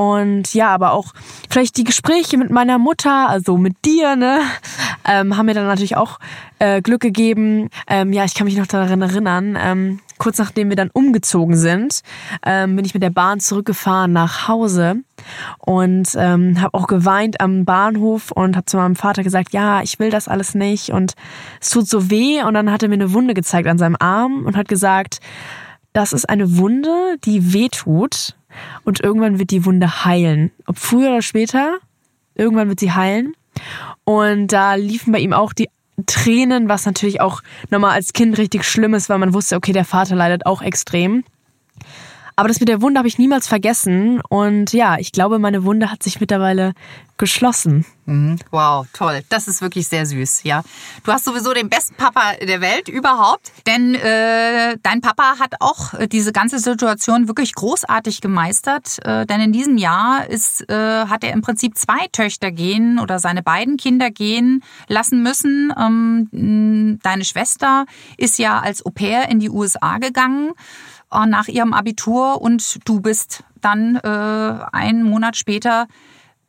Und 0.00 0.54
ja, 0.54 0.68
aber 0.68 0.92
auch 0.92 1.12
vielleicht 1.50 1.76
die 1.76 1.84
Gespräche 1.84 2.38
mit 2.38 2.48
meiner 2.48 2.78
Mutter, 2.78 3.28
also 3.28 3.58
mit 3.58 3.84
dir, 3.84 4.16
ne, 4.16 4.40
ähm, 5.04 5.36
haben 5.36 5.44
mir 5.44 5.52
dann 5.52 5.66
natürlich 5.66 5.94
auch 5.94 6.18
äh, 6.58 6.80
Glück 6.80 7.02
gegeben. 7.02 7.68
Ähm, 7.86 8.14
ja, 8.14 8.24
ich 8.24 8.32
kann 8.32 8.46
mich 8.46 8.56
noch 8.56 8.66
daran 8.66 9.02
erinnern. 9.02 9.58
Ähm, 9.60 10.00
kurz 10.16 10.38
nachdem 10.38 10.70
wir 10.70 10.76
dann 10.76 10.88
umgezogen 10.90 11.54
sind, 11.54 12.00
ähm, 12.46 12.76
bin 12.76 12.86
ich 12.86 12.94
mit 12.94 13.02
der 13.02 13.10
Bahn 13.10 13.40
zurückgefahren 13.40 14.10
nach 14.14 14.48
Hause 14.48 15.02
und 15.58 16.08
ähm, 16.16 16.62
habe 16.62 16.72
auch 16.72 16.86
geweint 16.86 17.38
am 17.42 17.66
Bahnhof 17.66 18.30
und 18.30 18.56
habe 18.56 18.64
zu 18.64 18.78
meinem 18.78 18.96
Vater 18.96 19.22
gesagt, 19.22 19.52
ja, 19.52 19.82
ich 19.82 19.98
will 19.98 20.08
das 20.08 20.28
alles 20.28 20.54
nicht 20.54 20.92
und 20.92 21.12
es 21.60 21.68
tut 21.68 21.86
so 21.86 22.08
weh. 22.08 22.42
Und 22.42 22.54
dann 22.54 22.72
hat 22.72 22.82
er 22.82 22.88
mir 22.88 22.94
eine 22.94 23.12
Wunde 23.12 23.34
gezeigt 23.34 23.68
an 23.68 23.76
seinem 23.76 23.96
Arm 23.98 24.46
und 24.46 24.56
hat 24.56 24.68
gesagt, 24.68 25.20
das 25.92 26.14
ist 26.14 26.26
eine 26.26 26.56
Wunde, 26.56 27.18
die 27.22 27.52
weh 27.52 27.68
tut 27.68 28.34
und 28.84 29.00
irgendwann 29.02 29.38
wird 29.38 29.50
die 29.50 29.64
Wunde 29.64 30.04
heilen. 30.04 30.50
Ob 30.66 30.78
früher 30.78 31.10
oder 31.10 31.22
später, 31.22 31.78
irgendwann 32.34 32.68
wird 32.68 32.80
sie 32.80 32.92
heilen. 32.92 33.34
Und 34.04 34.48
da 34.48 34.74
liefen 34.74 35.12
bei 35.12 35.18
ihm 35.18 35.32
auch 35.32 35.52
die 35.52 35.68
Tränen, 36.06 36.68
was 36.68 36.86
natürlich 36.86 37.20
auch 37.20 37.42
nochmal 37.70 37.92
als 37.92 38.12
Kind 38.12 38.38
richtig 38.38 38.64
schlimm 38.64 38.94
ist, 38.94 39.08
weil 39.08 39.18
man 39.18 39.34
wusste, 39.34 39.56
okay, 39.56 39.72
der 39.72 39.84
Vater 39.84 40.16
leidet 40.16 40.46
auch 40.46 40.62
extrem. 40.62 41.24
Aber 42.40 42.48
das 42.48 42.58
mit 42.58 42.70
der 42.70 42.80
Wunde 42.80 42.96
habe 42.96 43.06
ich 43.06 43.18
niemals 43.18 43.46
vergessen. 43.46 44.22
Und 44.30 44.72
ja, 44.72 44.96
ich 44.98 45.12
glaube, 45.12 45.38
meine 45.38 45.62
Wunde 45.64 45.90
hat 45.90 46.02
sich 46.02 46.20
mittlerweile 46.20 46.72
geschlossen. 47.18 47.84
Mhm. 48.06 48.38
Wow, 48.50 48.86
toll. 48.94 49.20
Das 49.28 49.46
ist 49.46 49.60
wirklich 49.60 49.88
sehr 49.88 50.06
süß, 50.06 50.44
ja. 50.44 50.62
Du 51.04 51.12
hast 51.12 51.26
sowieso 51.26 51.52
den 51.52 51.68
besten 51.68 51.96
Papa 51.96 52.32
der 52.40 52.62
Welt 52.62 52.88
überhaupt, 52.88 53.52
denn 53.66 53.94
äh, 53.94 54.78
dein 54.82 55.02
Papa 55.02 55.38
hat 55.38 55.56
auch 55.60 55.92
äh, 55.92 56.08
diese 56.08 56.32
ganze 56.32 56.58
Situation 56.60 57.28
wirklich 57.28 57.54
großartig 57.54 58.22
gemeistert, 58.22 59.04
äh, 59.04 59.26
denn 59.26 59.42
in 59.42 59.52
diesem 59.52 59.76
Jahr 59.76 60.26
ist, 60.26 60.66
äh, 60.70 61.04
hat 61.06 61.22
er 61.24 61.34
im 61.34 61.42
Prinzip 61.42 61.76
zwei 61.76 62.08
Töchter 62.10 62.50
gehen 62.50 62.98
oder 62.98 63.18
seine 63.18 63.42
beiden 63.42 63.76
Kinder 63.76 64.10
gehen 64.10 64.64
lassen 64.88 65.22
müssen. 65.22 65.74
Ähm, 65.78 66.98
deine 67.02 67.24
Schwester 67.26 67.84
ist 68.16 68.38
ja 68.38 68.60
als 68.60 68.86
Au 68.86 68.90
pair 68.90 69.28
in 69.28 69.40
die 69.40 69.50
USA 69.50 69.98
gegangen 69.98 70.52
nach 71.10 71.48
ihrem 71.48 71.72
Abitur 71.72 72.40
und 72.40 72.78
du 72.86 73.00
bist 73.00 73.44
dann 73.60 73.96
äh, 73.96 74.08
einen 74.72 75.02
Monat 75.02 75.36
später 75.36 75.86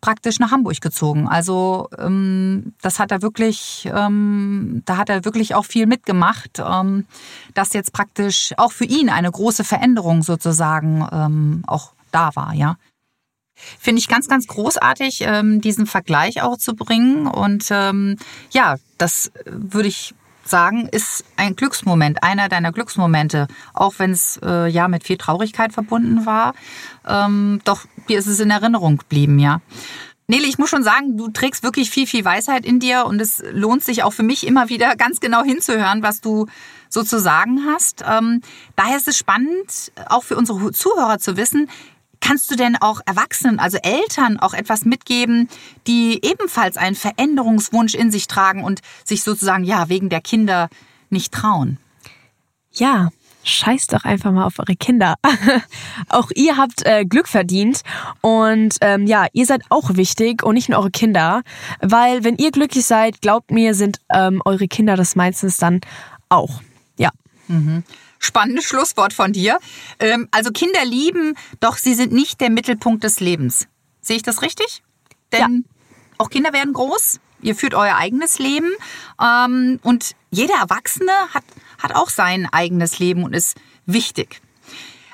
praktisch 0.02 0.39
nach 0.39 0.52
Hamburg 0.52 0.82
gezogen. 0.82 1.28
Also 1.28 1.88
ähm, 1.97 2.74
das 2.82 3.00
hat 3.00 3.12
er 3.12 3.21
wirklich, 3.21 3.89
ähm, 3.93 4.82
da 4.86 4.97
hat 4.97 5.10
er 5.10 5.24
wirklich 5.26 5.54
auch 5.56 5.65
viel 5.65 5.86
mitgemacht, 5.86 6.60
ähm, 6.60 7.06
dass 7.54 7.74
jetzt 7.74 7.93
praktisch 7.93 8.54
auch 8.58 8.71
für 8.71 8.86
ihn 8.86 9.10
eine 9.10 9.32
große 9.32 9.63
Veränderung 9.63 10.24
sozusagen 10.24 11.08
ähm, 11.12 11.63
auch 11.67 11.93
da 12.12 12.32
war, 12.34 12.54
ja. 12.54 12.76
Finde 13.80 14.00
ich 14.00 14.08
ganz, 14.08 14.28
ganz 14.28 14.47
großartig, 14.47 15.21
ähm, 15.21 15.62
diesen 15.62 15.86
Vergleich 15.86 16.41
auch 16.41 16.58
zu 16.58 16.74
bringen. 16.76 17.28
Und 17.28 17.67
ähm, 17.69 18.17
ja, 18.50 18.78
das 18.97 19.32
würde 19.45 19.88
ich 19.88 20.15
sagen, 20.43 20.88
ist 20.91 21.23
ein 21.38 21.56
Glücksmoment, 21.56 22.23
einer 22.23 22.49
deiner 22.49 22.71
Glücksmomente, 22.71 23.47
auch 23.73 23.95
wenn 23.97 24.12
es 24.12 24.39
äh, 24.43 24.67
ja 24.67 24.88
mit 24.88 25.04
viel 25.04 25.17
Traurigkeit 25.17 25.73
verbunden 25.73 26.25
war. 26.25 26.54
Ähm, 27.08 27.62
doch 27.63 27.86
dir 28.08 28.19
ist 28.19 28.27
es 28.27 28.39
in 28.39 28.49
Erinnerung 28.49 28.97
geblieben, 28.97 29.39
ja. 29.39 29.62
Nele, 30.27 30.47
ich 30.47 30.58
muss 30.58 30.69
schon 30.69 30.84
sagen, 30.84 31.17
du 31.17 31.30
trägst 31.30 31.62
wirklich 31.62 31.89
viel, 31.89 32.08
viel 32.08 32.23
Weisheit 32.23 32.65
in 32.65 32.80
dir 32.80 33.06
und 33.06 33.19
es 33.19 33.43
lohnt 33.51 33.84
sich 33.84 34.04
auch 34.04 34.13
für 34.13 34.23
mich 34.23 34.47
immer 34.47 34.69
wieder 34.69 34.95
ganz 34.97 35.19
genau 35.19 35.43
hinzuhören, 35.43 36.04
was 36.04 36.21
du 36.21 36.47
so 36.88 37.04
zu 37.04 37.19
sagen 37.19 37.65
hast. 37.67 38.04
Ähm, 38.08 38.41
daher 38.77 38.95
ist 38.95 39.10
es 39.10 39.17
spannend, 39.17 39.91
auch 40.08 40.23
für 40.23 40.38
unsere 40.38 40.71
Zuhörer 40.71 41.19
zu 41.19 41.36
wissen, 41.36 41.69
Kannst 42.21 42.49
du 42.49 42.55
denn 42.55 42.77
auch 42.77 43.01
Erwachsenen, 43.05 43.60
also 43.60 43.77
Eltern, 43.81 44.39
auch 44.39 44.53
etwas 44.53 44.86
mitgeben, 44.86 45.49
die 45.88 46.19
ebenfalls 46.23 46.77
einen 46.77 46.95
Veränderungswunsch 46.95 47.95
in 47.95 48.12
sich 48.12 48.27
tragen 48.27 48.63
und 48.63 48.81
sich 49.03 49.23
sozusagen, 49.23 49.63
ja, 49.63 49.89
wegen 49.89 50.10
der 50.10 50.21
Kinder 50.21 50.69
nicht 51.10 51.34
trauen? 51.34 51.77
Ja, 52.71 53.10
scheißt 53.43 53.93
doch 53.93 54.03
einfach 54.03 54.31
mal 54.31 54.45
auf 54.45 54.60
eure 54.60 54.75
Kinder. 54.75 55.15
auch 56.10 56.29
ihr 56.36 56.57
habt 56.57 56.86
äh, 56.86 57.05
Glück 57.05 57.27
verdient 57.27 57.81
und 58.21 58.77
ähm, 58.81 59.07
ja, 59.07 59.25
ihr 59.34 59.45
seid 59.45 59.63
auch 59.69 59.95
wichtig 59.95 60.43
und 60.43 60.53
nicht 60.53 60.69
nur 60.69 60.79
eure 60.79 60.91
Kinder, 60.91 61.41
weil 61.81 62.23
wenn 62.23 62.38
ihr 62.38 62.51
glücklich 62.51 62.86
seid, 62.86 63.21
glaubt 63.21 63.51
mir, 63.51 63.73
sind 63.73 63.99
ähm, 64.13 64.41
eure 64.45 64.67
Kinder 64.67 64.95
das 64.95 65.15
meistens 65.15 65.57
dann 65.57 65.81
auch. 66.29 66.62
Ja. 66.97 67.10
Mhm. 67.47 67.84
Spannendes 68.21 68.65
Schlusswort 68.65 69.13
von 69.13 69.34
dir. 69.34 69.60
Ähm, 69.99 70.29
also 70.31 70.51
Kinder 70.51 70.86
lieben, 70.86 71.36
doch 71.60 71.75
sie 71.75 71.95
sind 71.95 72.13
nicht 72.13 72.39
der 72.39 72.51
Mittelpunkt 72.51 73.03
des 73.03 73.19
Lebens. 73.19 73.67
Sehe 73.99 74.15
ich 74.15 74.23
das 74.23 74.43
richtig? 74.43 74.84
Denn 75.31 75.65
ja. 75.65 76.15
auch 76.19 76.29
Kinder 76.29 76.53
werden 76.53 76.71
groß. 76.71 77.19
Ihr 77.41 77.55
führt 77.55 77.73
euer 77.73 77.95
eigenes 77.95 78.38
Leben. 78.38 78.69
Ähm, 79.19 79.79
und 79.81 80.12
jeder 80.29 80.53
Erwachsene 80.53 81.12
hat, 81.34 81.43
hat 81.81 81.95
auch 81.95 82.10
sein 82.10 82.47
eigenes 82.51 82.99
Leben 82.99 83.23
und 83.23 83.34
ist 83.34 83.57
wichtig. 83.88 84.39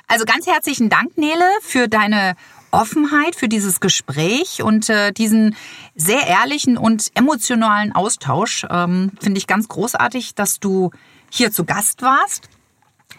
Also 0.08 0.26
ganz 0.26 0.46
herzlichen 0.46 0.90
Dank, 0.90 1.18
Nele, 1.18 1.46
für 1.62 1.88
deine 1.88 2.36
Offenheit, 2.72 3.38
für 3.38 3.48
dieses 3.48 3.80
Gespräch 3.80 4.62
und 4.62 4.90
äh, 4.90 5.14
diesen 5.14 5.56
sehr 5.96 6.28
ehrlichen 6.28 6.78
und 6.78 7.12
emotionalen 7.16 7.94
Austausch. 7.94 8.66
Ähm, 8.70 9.12
Finde 9.22 9.38
ich 9.38 9.48
ganz 9.48 9.70
großartig, 9.70 10.36
dass 10.36 10.60
du 10.60 10.92
hier 11.32 11.54
zu 11.54 11.64
Gast 11.64 12.02
warst. 12.02 12.50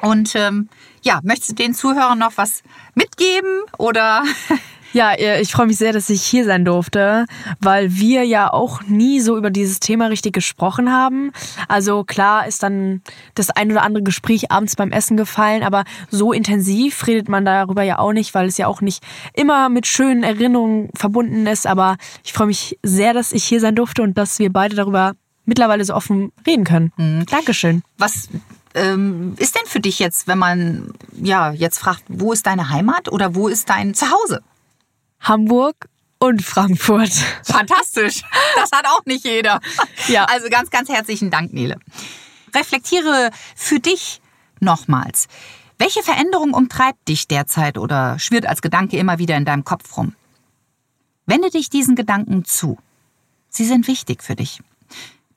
Und 0.00 0.34
ähm, 0.34 0.68
ja, 1.02 1.20
möchtest 1.22 1.50
du 1.50 1.54
den 1.54 1.74
Zuhörern 1.74 2.18
noch 2.18 2.32
was 2.36 2.62
mitgeben 2.94 3.62
oder 3.78 4.22
Ja, 4.92 5.12
ich 5.18 5.52
freue 5.52 5.66
mich 5.66 5.76
sehr, 5.76 5.92
dass 5.92 6.08
ich 6.08 6.22
hier 6.22 6.44
sein 6.44 6.64
durfte, 6.64 7.26
weil 7.60 7.94
wir 7.94 8.24
ja 8.24 8.50
auch 8.50 8.82
nie 8.86 9.20
so 9.20 9.36
über 9.36 9.50
dieses 9.50 9.80
Thema 9.80 10.06
richtig 10.06 10.32
gesprochen 10.32 10.90
haben. 10.90 11.30
Also 11.68 12.04
klar 12.04 12.46
ist 12.46 12.62
dann 12.62 13.02
das 13.34 13.50
ein 13.50 13.70
oder 13.70 13.82
andere 13.82 14.02
Gespräch 14.02 14.50
abends 14.50 14.76
beim 14.76 14.90
Essen 14.90 15.18
gefallen, 15.18 15.62
aber 15.62 15.84
so 16.10 16.32
intensiv 16.32 17.06
redet 17.06 17.28
man 17.28 17.44
darüber 17.44 17.82
ja 17.82 17.98
auch 17.98 18.14
nicht, 18.14 18.34
weil 18.34 18.46
es 18.46 18.56
ja 18.56 18.66
auch 18.66 18.80
nicht 18.80 19.02
immer 19.34 19.68
mit 19.68 19.86
schönen 19.86 20.22
Erinnerungen 20.22 20.88
verbunden 20.94 21.46
ist. 21.46 21.66
Aber 21.66 21.98
ich 22.24 22.32
freue 22.32 22.46
mich 22.46 22.78
sehr, 22.82 23.12
dass 23.12 23.32
ich 23.32 23.44
hier 23.44 23.60
sein 23.60 23.74
durfte 23.74 24.02
und 24.02 24.16
dass 24.16 24.38
wir 24.38 24.50
beide 24.50 24.74
darüber 24.74 25.12
mittlerweile 25.44 25.84
so 25.84 25.94
offen 25.94 26.32
reden 26.46 26.64
können. 26.64 26.92
Mhm. 26.96 27.26
Dankeschön. 27.26 27.82
Was 27.98 28.28
ähm, 28.78 29.34
ist 29.38 29.54
denn 29.54 29.66
für 29.66 29.80
dich 29.80 29.98
jetzt, 29.98 30.26
wenn 30.28 30.38
man 30.38 30.92
ja 31.12 31.52
jetzt 31.52 31.78
fragt, 31.78 32.04
wo 32.08 32.32
ist 32.32 32.46
deine 32.46 32.70
Heimat 32.70 33.10
oder 33.10 33.34
wo 33.34 33.48
ist 33.48 33.68
dein 33.68 33.94
Zuhause? 33.94 34.42
Hamburg 35.20 35.88
und 36.18 36.42
Frankfurt. 36.42 37.12
Fantastisch. 37.44 38.22
Das 38.56 38.70
hat 38.72 38.86
auch 38.86 39.04
nicht 39.04 39.24
jeder. 39.24 39.60
Ja. 40.08 40.24
Also 40.24 40.48
ganz, 40.48 40.70
ganz 40.70 40.88
herzlichen 40.88 41.30
Dank, 41.30 41.52
Nele. 41.52 41.78
Reflektiere 42.54 43.30
für 43.54 43.78
dich 43.78 44.22
nochmals. 44.58 45.28
Welche 45.76 46.02
Veränderung 46.02 46.54
umtreibt 46.54 47.06
dich 47.08 47.28
derzeit 47.28 47.76
oder 47.76 48.18
schwirrt 48.18 48.46
als 48.46 48.62
Gedanke 48.62 48.96
immer 48.96 49.18
wieder 49.18 49.36
in 49.36 49.44
deinem 49.44 49.64
Kopf 49.64 49.98
rum? 49.98 50.14
Wende 51.26 51.50
dich 51.50 51.68
diesen 51.68 51.94
Gedanken 51.94 52.46
zu. 52.46 52.78
Sie 53.50 53.66
sind 53.66 53.86
wichtig 53.86 54.22
für 54.22 54.34
dich. 54.34 54.60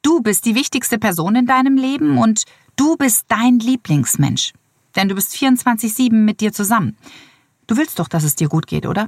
Du 0.02 0.22
bist 0.22 0.46
die 0.46 0.56
wichtigste 0.56 0.98
Person 0.98 1.36
in 1.36 1.46
deinem 1.46 1.76
Leben 1.76 2.18
und 2.18 2.44
du 2.82 2.98
bist 2.98 3.26
dein 3.28 3.60
Lieblingsmensch. 3.60 4.54
Denn 4.96 5.08
du 5.08 5.14
bist 5.14 5.36
24-7 5.36 6.12
mit 6.14 6.42
dir 6.42 6.52
zusammen. 6.52 6.98
Du 7.68 7.78
willst 7.78 8.00
doch, 8.00 8.08
dass 8.08 8.24
es 8.24 8.36
dir 8.36 8.50
gut 8.50 8.66
geht, 8.66 8.88
oder? 8.88 9.08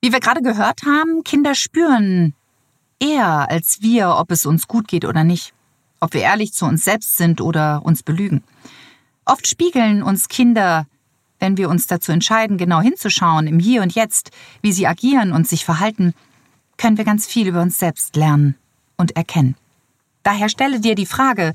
Wie 0.00 0.10
wir 0.10 0.20
gerade 0.20 0.40
gehört 0.40 0.84
haben, 0.84 1.22
Kinder 1.22 1.54
spüren 1.54 2.34
eher 2.98 3.50
als 3.50 3.82
wir, 3.82 4.16
ob 4.16 4.30
es 4.30 4.46
uns 4.46 4.66
gut 4.66 4.88
geht 4.88 5.04
oder 5.04 5.22
nicht, 5.22 5.52
ob 6.00 6.14
wir 6.14 6.22
ehrlich 6.22 6.54
zu 6.54 6.64
uns 6.64 6.82
selbst 6.82 7.18
sind 7.18 7.42
oder 7.42 7.84
uns 7.84 8.02
belügen. 8.02 8.42
Oft 9.26 9.46
spiegeln 9.46 10.02
uns 10.02 10.28
Kinder, 10.28 10.86
wenn 11.40 11.58
wir 11.58 11.68
uns 11.68 11.86
dazu 11.86 12.10
entscheiden, 12.10 12.56
genau 12.56 12.80
hinzuschauen, 12.80 13.46
im 13.46 13.58
Hier 13.58 13.82
und 13.82 13.94
Jetzt, 13.94 14.30
wie 14.62 14.72
sie 14.72 14.86
agieren 14.86 15.32
und 15.32 15.46
sich 15.46 15.66
verhalten, 15.66 16.14
können 16.78 16.96
wir 16.96 17.04
ganz 17.04 17.26
viel 17.26 17.48
über 17.48 17.60
uns 17.60 17.78
selbst 17.78 18.16
lernen 18.16 18.54
und 18.96 19.14
erkennen. 19.14 19.56
Daher 20.26 20.48
stelle 20.48 20.80
dir 20.80 20.96
die 20.96 21.06
Frage, 21.06 21.52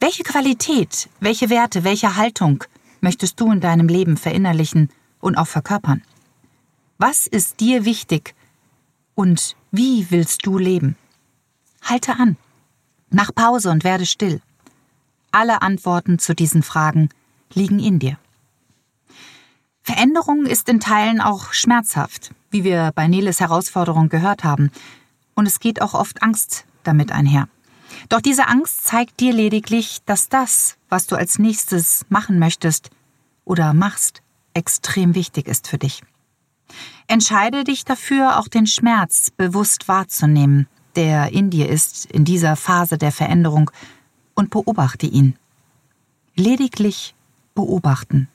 welche 0.00 0.22
Qualität, 0.22 1.10
welche 1.20 1.50
Werte, 1.50 1.84
welche 1.84 2.16
Haltung 2.16 2.64
möchtest 3.02 3.38
du 3.38 3.52
in 3.52 3.60
deinem 3.60 3.86
Leben 3.86 4.16
verinnerlichen 4.16 4.88
und 5.20 5.36
auch 5.36 5.46
verkörpern? 5.46 6.02
Was 6.96 7.26
ist 7.26 7.60
dir 7.60 7.84
wichtig 7.84 8.34
und 9.14 9.56
wie 9.72 10.10
willst 10.10 10.46
du 10.46 10.56
leben? 10.56 10.96
Halte 11.82 12.14
an. 12.18 12.38
Mach 13.10 13.30
Pause 13.34 13.70
und 13.70 13.84
werde 13.84 14.06
still. 14.06 14.40
Alle 15.30 15.60
Antworten 15.60 16.18
zu 16.18 16.34
diesen 16.34 16.62
Fragen 16.62 17.10
liegen 17.52 17.78
in 17.78 17.98
dir. 17.98 18.16
Veränderung 19.82 20.46
ist 20.46 20.70
in 20.70 20.80
Teilen 20.80 21.20
auch 21.20 21.52
schmerzhaft, 21.52 22.30
wie 22.50 22.64
wir 22.64 22.90
bei 22.94 23.06
Neles 23.06 23.40
Herausforderung 23.40 24.08
gehört 24.08 24.44
haben, 24.44 24.70
und 25.34 25.44
es 25.44 25.60
geht 25.60 25.82
auch 25.82 25.92
oft 25.92 26.22
Angst 26.22 26.64
damit 26.84 27.12
einher. 27.12 27.48
Doch 28.08 28.20
diese 28.20 28.48
Angst 28.48 28.84
zeigt 28.84 29.20
dir 29.20 29.32
lediglich, 29.32 29.98
dass 30.06 30.28
das, 30.28 30.76
was 30.88 31.06
du 31.06 31.16
als 31.16 31.38
nächstes 31.38 32.04
machen 32.08 32.38
möchtest 32.38 32.90
oder 33.44 33.74
machst, 33.74 34.22
extrem 34.54 35.14
wichtig 35.14 35.48
ist 35.48 35.68
für 35.68 35.78
dich. 35.78 36.02
Entscheide 37.06 37.64
dich 37.64 37.84
dafür, 37.84 38.38
auch 38.38 38.48
den 38.48 38.66
Schmerz 38.66 39.30
bewusst 39.30 39.88
wahrzunehmen, 39.88 40.66
der 40.96 41.32
in 41.32 41.50
dir 41.50 41.68
ist 41.68 42.06
in 42.06 42.24
dieser 42.24 42.56
Phase 42.56 42.98
der 42.98 43.12
Veränderung, 43.12 43.70
und 44.34 44.50
beobachte 44.50 45.06
ihn. 45.06 45.36
Lediglich 46.34 47.14
beobachten. 47.54 48.28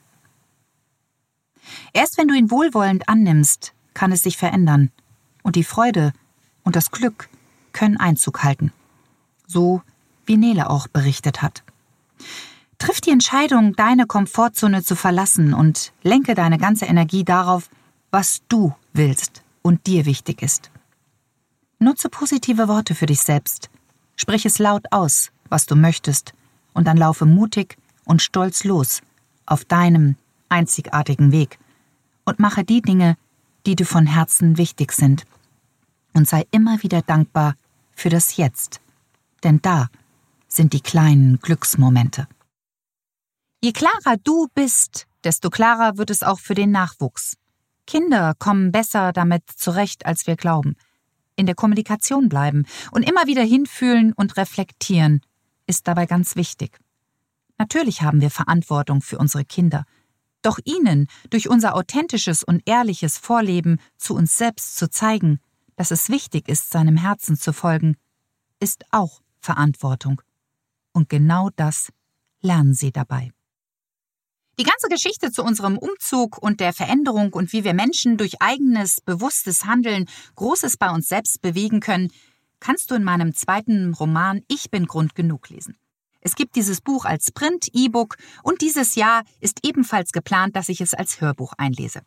Erst 1.91 2.17
wenn 2.17 2.29
du 2.29 2.35
ihn 2.35 2.51
wohlwollend 2.51 3.09
annimmst, 3.09 3.73
kann 3.93 4.13
es 4.13 4.23
sich 4.23 4.37
verändern, 4.37 4.91
und 5.43 5.55
die 5.55 5.63
Freude 5.63 6.13
und 6.63 6.75
das 6.75 6.91
Glück 6.91 7.29
können 7.73 7.97
Einzug 7.97 8.43
halten. 8.43 8.71
So 9.51 9.81
wie 10.27 10.37
Nele 10.37 10.69
auch 10.69 10.87
berichtet 10.87 11.41
hat. 11.41 11.63
Triff 12.77 13.01
die 13.01 13.09
Entscheidung, 13.09 13.75
deine 13.75 14.05
Komfortzone 14.05 14.83
zu 14.83 14.95
verlassen 14.95 15.55
und 15.55 15.91
lenke 16.03 16.35
deine 16.35 16.59
ganze 16.59 16.85
Energie 16.85 17.23
darauf, 17.23 17.67
was 18.11 18.41
du 18.47 18.75
willst 18.93 19.43
und 19.63 19.87
dir 19.87 20.05
wichtig 20.05 20.43
ist. 20.43 20.69
Nutze 21.79 22.09
positive 22.09 22.67
Worte 22.67 22.93
für 22.93 23.07
dich 23.07 23.21
selbst. 23.21 23.71
Sprich 24.15 24.45
es 24.45 24.59
laut 24.59 24.85
aus, 24.91 25.31
was 25.49 25.65
du 25.65 25.75
möchtest, 25.75 26.33
und 26.73 26.85
dann 26.85 26.97
laufe 26.97 27.25
mutig 27.25 27.75
und 28.05 28.21
stolz 28.21 28.63
los 28.63 29.01
auf 29.47 29.65
deinem 29.65 30.15
einzigartigen 30.47 31.31
Weg 31.31 31.57
und 32.23 32.39
mache 32.39 32.63
die 32.63 32.83
Dinge, 32.83 33.17
die 33.65 33.75
dir 33.75 33.87
von 33.87 34.05
Herzen 34.05 34.57
wichtig 34.57 34.91
sind. 34.91 35.25
Und 36.13 36.27
sei 36.27 36.45
immer 36.51 36.83
wieder 36.83 37.01
dankbar 37.01 37.55
für 37.93 38.09
das 38.09 38.37
Jetzt, 38.37 38.79
denn 39.43 39.61
da 39.61 39.89
sind 40.47 40.73
die 40.73 40.81
kleinen 40.81 41.39
Glücksmomente. 41.39 42.27
Je 43.61 43.71
klarer 43.73 44.17
du 44.23 44.47
bist, 44.53 45.07
desto 45.23 45.49
klarer 45.49 45.97
wird 45.97 46.09
es 46.09 46.23
auch 46.23 46.39
für 46.39 46.55
den 46.55 46.71
Nachwuchs. 46.71 47.37
Kinder 47.85 48.33
kommen 48.37 48.71
besser 48.71 49.11
damit 49.13 49.43
zurecht, 49.55 50.05
als 50.05 50.27
wir 50.27 50.35
glauben. 50.35 50.75
In 51.35 51.45
der 51.45 51.55
Kommunikation 51.55 52.29
bleiben 52.29 52.65
und 52.91 53.07
immer 53.07 53.25
wieder 53.27 53.43
hinfühlen 53.43 54.13
und 54.13 54.37
reflektieren 54.37 55.21
ist 55.67 55.87
dabei 55.87 56.05
ganz 56.05 56.35
wichtig. 56.35 56.79
Natürlich 57.57 58.01
haben 58.01 58.21
wir 58.21 58.31
Verantwortung 58.31 59.01
für 59.01 59.17
unsere 59.17 59.45
Kinder, 59.45 59.85
doch 60.41 60.59
ihnen 60.63 61.07
durch 61.29 61.49
unser 61.49 61.75
authentisches 61.75 62.43
und 62.43 62.61
ehrliches 62.65 63.17
Vorleben 63.17 63.79
zu 63.97 64.15
uns 64.15 64.37
selbst 64.37 64.77
zu 64.77 64.89
zeigen, 64.89 65.39
dass 65.75 65.91
es 65.91 66.09
wichtig 66.09 66.47
ist, 66.47 66.69
seinem 66.69 66.97
Herzen 66.97 67.37
zu 67.37 67.53
folgen, 67.53 67.97
ist 68.59 68.85
auch 68.91 69.21
Verantwortung. 69.49 70.21
Und 70.91 71.09
genau 71.09 71.49
das 71.55 71.91
lernen 72.41 72.75
sie 72.75 72.91
dabei. 72.91 73.31
Die 74.59 74.63
ganze 74.63 74.89
Geschichte 74.89 75.31
zu 75.31 75.43
unserem 75.43 75.75
Umzug 75.75 76.37
und 76.37 76.59
der 76.59 76.71
Veränderung 76.71 77.33
und 77.33 77.51
wie 77.51 77.63
wir 77.63 77.73
Menschen 77.73 78.17
durch 78.17 78.41
eigenes, 78.41 79.01
bewusstes 79.01 79.65
Handeln 79.65 80.05
Großes 80.35 80.77
bei 80.77 80.91
uns 80.91 81.07
selbst 81.07 81.41
bewegen 81.41 81.79
können, 81.79 82.11
kannst 82.59 82.91
du 82.91 82.95
in 82.95 83.03
meinem 83.03 83.33
zweiten 83.33 83.95
Roman 83.95 84.43
Ich 84.47 84.69
bin 84.69 84.85
Grund 84.85 85.15
genug 85.15 85.49
lesen. 85.49 85.77
Es 86.21 86.35
gibt 86.35 86.55
dieses 86.55 86.81
Buch 86.81 87.05
als 87.05 87.31
Print, 87.31 87.69
E-Book 87.73 88.17
und 88.43 88.61
dieses 88.61 88.93
Jahr 88.93 89.23
ist 89.39 89.65
ebenfalls 89.65 90.11
geplant, 90.11 90.55
dass 90.55 90.69
ich 90.69 90.79
es 90.81 90.93
als 90.93 91.21
Hörbuch 91.21 91.53
einlese. 91.57 92.01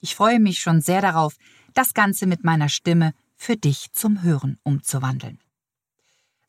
Ich 0.00 0.14
freue 0.14 0.40
mich 0.40 0.60
schon 0.60 0.80
sehr 0.80 1.02
darauf, 1.02 1.34
das 1.74 1.92
Ganze 1.92 2.26
mit 2.26 2.42
meiner 2.42 2.70
Stimme 2.70 3.12
für 3.34 3.56
dich 3.56 3.88
zum 3.92 4.22
Hören 4.22 4.58
umzuwandeln. 4.62 5.40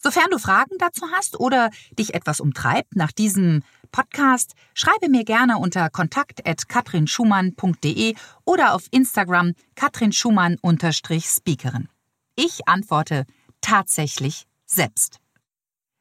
Sofern 0.07 0.31
du 0.31 0.39
Fragen 0.39 0.77
dazu 0.79 1.05
hast 1.11 1.37
oder 1.37 1.69
dich 1.99 2.13
etwas 2.13 2.39
umtreibt 2.39 2.95
nach 2.95 3.11
diesem 3.11 3.61
Podcast, 3.91 4.53
schreibe 4.73 5.09
mir 5.09 5.25
gerne 5.25 5.57
unter 5.57 5.89
kontakt.katrinschumann.de 5.89 8.15
oder 8.45 8.73
auf 8.73 8.85
Instagram 8.91 9.51
katrinschumann-speakerin. 9.75 11.89
Ich 12.37 12.69
antworte 12.69 13.25
tatsächlich 13.59 14.45
selbst. 14.65 15.19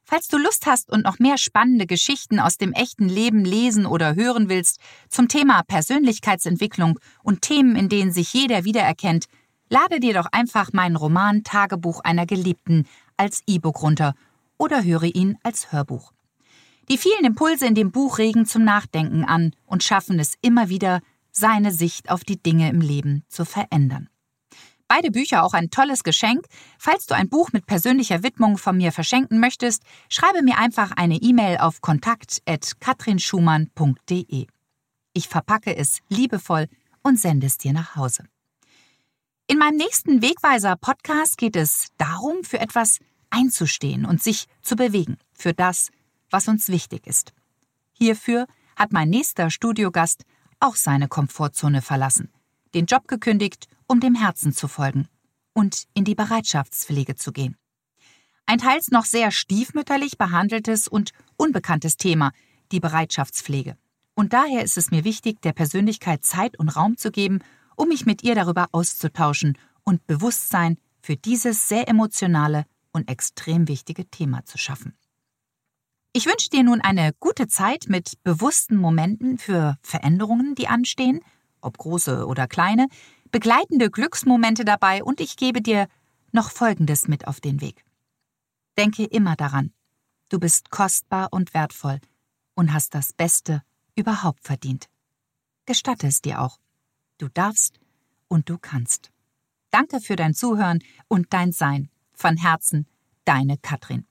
Falls 0.04 0.28
du 0.28 0.38
Lust 0.38 0.66
hast 0.66 0.88
und 0.88 1.02
noch 1.02 1.18
mehr 1.18 1.36
spannende 1.36 1.86
Geschichten 1.86 2.38
aus 2.38 2.58
dem 2.58 2.72
echten 2.74 3.08
Leben 3.08 3.44
lesen 3.44 3.86
oder 3.86 4.14
hören 4.14 4.48
willst 4.48 4.78
zum 5.08 5.26
Thema 5.26 5.64
Persönlichkeitsentwicklung 5.64 7.00
und 7.24 7.42
Themen, 7.42 7.74
in 7.74 7.88
denen 7.88 8.12
sich 8.12 8.32
jeder 8.32 8.62
wiedererkennt, 8.62 9.26
lade 9.68 9.98
dir 9.98 10.14
doch 10.14 10.26
einfach 10.30 10.72
meinen 10.72 10.94
Roman 10.94 11.42
Tagebuch 11.42 12.02
einer 12.04 12.24
Geliebten 12.24 12.86
als 13.16 13.42
E-Book 13.46 13.82
runter 13.82 14.14
oder 14.58 14.84
höre 14.84 15.04
ihn 15.04 15.38
als 15.42 15.72
Hörbuch. 15.72 16.12
Die 16.88 16.98
vielen 16.98 17.24
Impulse 17.24 17.66
in 17.66 17.74
dem 17.74 17.90
Buch 17.90 18.18
regen 18.18 18.46
zum 18.46 18.62
Nachdenken 18.64 19.24
an 19.24 19.56
und 19.66 19.82
schaffen 19.82 20.20
es 20.20 20.34
immer 20.40 20.68
wieder, 20.68 21.00
seine 21.32 21.72
Sicht 21.72 22.10
auf 22.10 22.22
die 22.24 22.42
Dinge 22.42 22.70
im 22.70 22.80
Leben 22.80 23.24
zu 23.28 23.44
verändern. 23.44 24.08
Beide 24.88 25.10
Bücher 25.10 25.44
auch 25.44 25.52
ein 25.52 25.68
tolles 25.70 26.04
Geschenk. 26.04 26.46
Falls 26.78 27.06
du 27.06 27.16
ein 27.16 27.28
Buch 27.28 27.50
mit 27.52 27.66
persönlicher 27.66 28.22
Widmung 28.22 28.56
von 28.56 28.76
mir 28.76 28.92
verschenken 28.92 29.40
möchtest, 29.40 29.82
schreibe 30.08 30.42
mir 30.42 30.58
einfach 30.58 30.92
eine 30.92 31.16
E-Mail 31.16 31.56
auf 31.58 31.80
kontakt.katrinschumann.de. 31.80 34.46
Ich 35.12 35.28
verpacke 35.28 35.76
es 35.76 35.98
liebevoll 36.08 36.68
und 37.02 37.18
sende 37.18 37.48
es 37.48 37.58
dir 37.58 37.72
nach 37.72 37.96
Hause. 37.96 38.22
In 39.48 39.58
meinem 39.58 39.76
nächsten 39.76 40.22
Wegweiser-Podcast 40.22 41.38
geht 41.38 41.54
es 41.54 41.86
darum, 41.98 42.42
für 42.42 42.58
etwas 42.58 42.98
einzustehen 43.30 44.04
und 44.04 44.20
sich 44.20 44.46
zu 44.60 44.74
bewegen, 44.74 45.18
für 45.34 45.54
das, 45.54 45.90
was 46.30 46.48
uns 46.48 46.68
wichtig 46.68 47.06
ist. 47.06 47.32
Hierfür 47.92 48.48
hat 48.74 48.92
mein 48.92 49.08
nächster 49.08 49.50
Studiogast 49.50 50.24
auch 50.58 50.74
seine 50.74 51.06
Komfortzone 51.06 51.80
verlassen, 51.80 52.32
den 52.74 52.86
Job 52.86 53.06
gekündigt, 53.06 53.68
um 53.86 54.00
dem 54.00 54.16
Herzen 54.16 54.52
zu 54.52 54.66
folgen 54.66 55.06
und 55.52 55.84
in 55.94 56.04
die 56.04 56.16
Bereitschaftspflege 56.16 57.14
zu 57.14 57.30
gehen. 57.30 57.56
Ein 58.46 58.58
teils 58.58 58.90
noch 58.90 59.04
sehr 59.04 59.30
stiefmütterlich 59.30 60.18
behandeltes 60.18 60.88
und 60.88 61.12
unbekanntes 61.36 61.96
Thema, 61.96 62.32
die 62.72 62.80
Bereitschaftspflege. 62.80 63.76
Und 64.14 64.32
daher 64.32 64.64
ist 64.64 64.76
es 64.76 64.90
mir 64.90 65.04
wichtig, 65.04 65.40
der 65.42 65.52
Persönlichkeit 65.52 66.24
Zeit 66.24 66.58
und 66.58 66.70
Raum 66.70 66.96
zu 66.96 67.12
geben, 67.12 67.42
um 67.76 67.88
mich 67.88 68.06
mit 68.06 68.24
ihr 68.24 68.34
darüber 68.34 68.68
auszutauschen 68.72 69.56
und 69.84 70.06
Bewusstsein 70.06 70.78
für 71.00 71.16
dieses 71.16 71.68
sehr 71.68 71.88
emotionale 71.88 72.64
und 72.92 73.08
extrem 73.08 73.68
wichtige 73.68 74.08
Thema 74.10 74.44
zu 74.44 74.58
schaffen. 74.58 74.96
Ich 76.12 76.26
wünsche 76.26 76.48
dir 76.48 76.64
nun 76.64 76.80
eine 76.80 77.12
gute 77.20 77.46
Zeit 77.46 77.86
mit 77.88 78.22
bewussten 78.22 78.76
Momenten 78.76 79.38
für 79.38 79.76
Veränderungen, 79.82 80.54
die 80.54 80.66
anstehen, 80.66 81.20
ob 81.60 81.76
große 81.76 82.26
oder 82.26 82.48
kleine, 82.48 82.86
begleitende 83.30 83.90
Glücksmomente 83.90 84.64
dabei 84.64 85.04
und 85.04 85.20
ich 85.20 85.36
gebe 85.36 85.60
dir 85.60 85.88
noch 86.32 86.50
Folgendes 86.50 87.06
mit 87.06 87.26
auf 87.26 87.40
den 87.40 87.60
Weg. 87.60 87.84
Denke 88.78 89.04
immer 89.04 89.36
daran, 89.36 89.72
du 90.30 90.38
bist 90.38 90.70
kostbar 90.70 91.28
und 91.32 91.54
wertvoll 91.54 92.00
und 92.54 92.72
hast 92.72 92.94
das 92.94 93.12
Beste 93.12 93.62
überhaupt 93.94 94.42
verdient. 94.42 94.86
Gestatte 95.66 96.06
es 96.06 96.22
dir 96.22 96.40
auch. 96.40 96.58
Du 97.18 97.28
darfst 97.28 97.80
und 98.28 98.48
du 98.48 98.58
kannst. 98.58 99.10
Danke 99.70 100.00
für 100.00 100.16
dein 100.16 100.34
Zuhören 100.34 100.80
und 101.08 101.32
dein 101.32 101.52
Sein. 101.52 101.90
Von 102.14 102.36
Herzen, 102.36 102.86
deine 103.24 103.58
Katrin. 103.58 104.05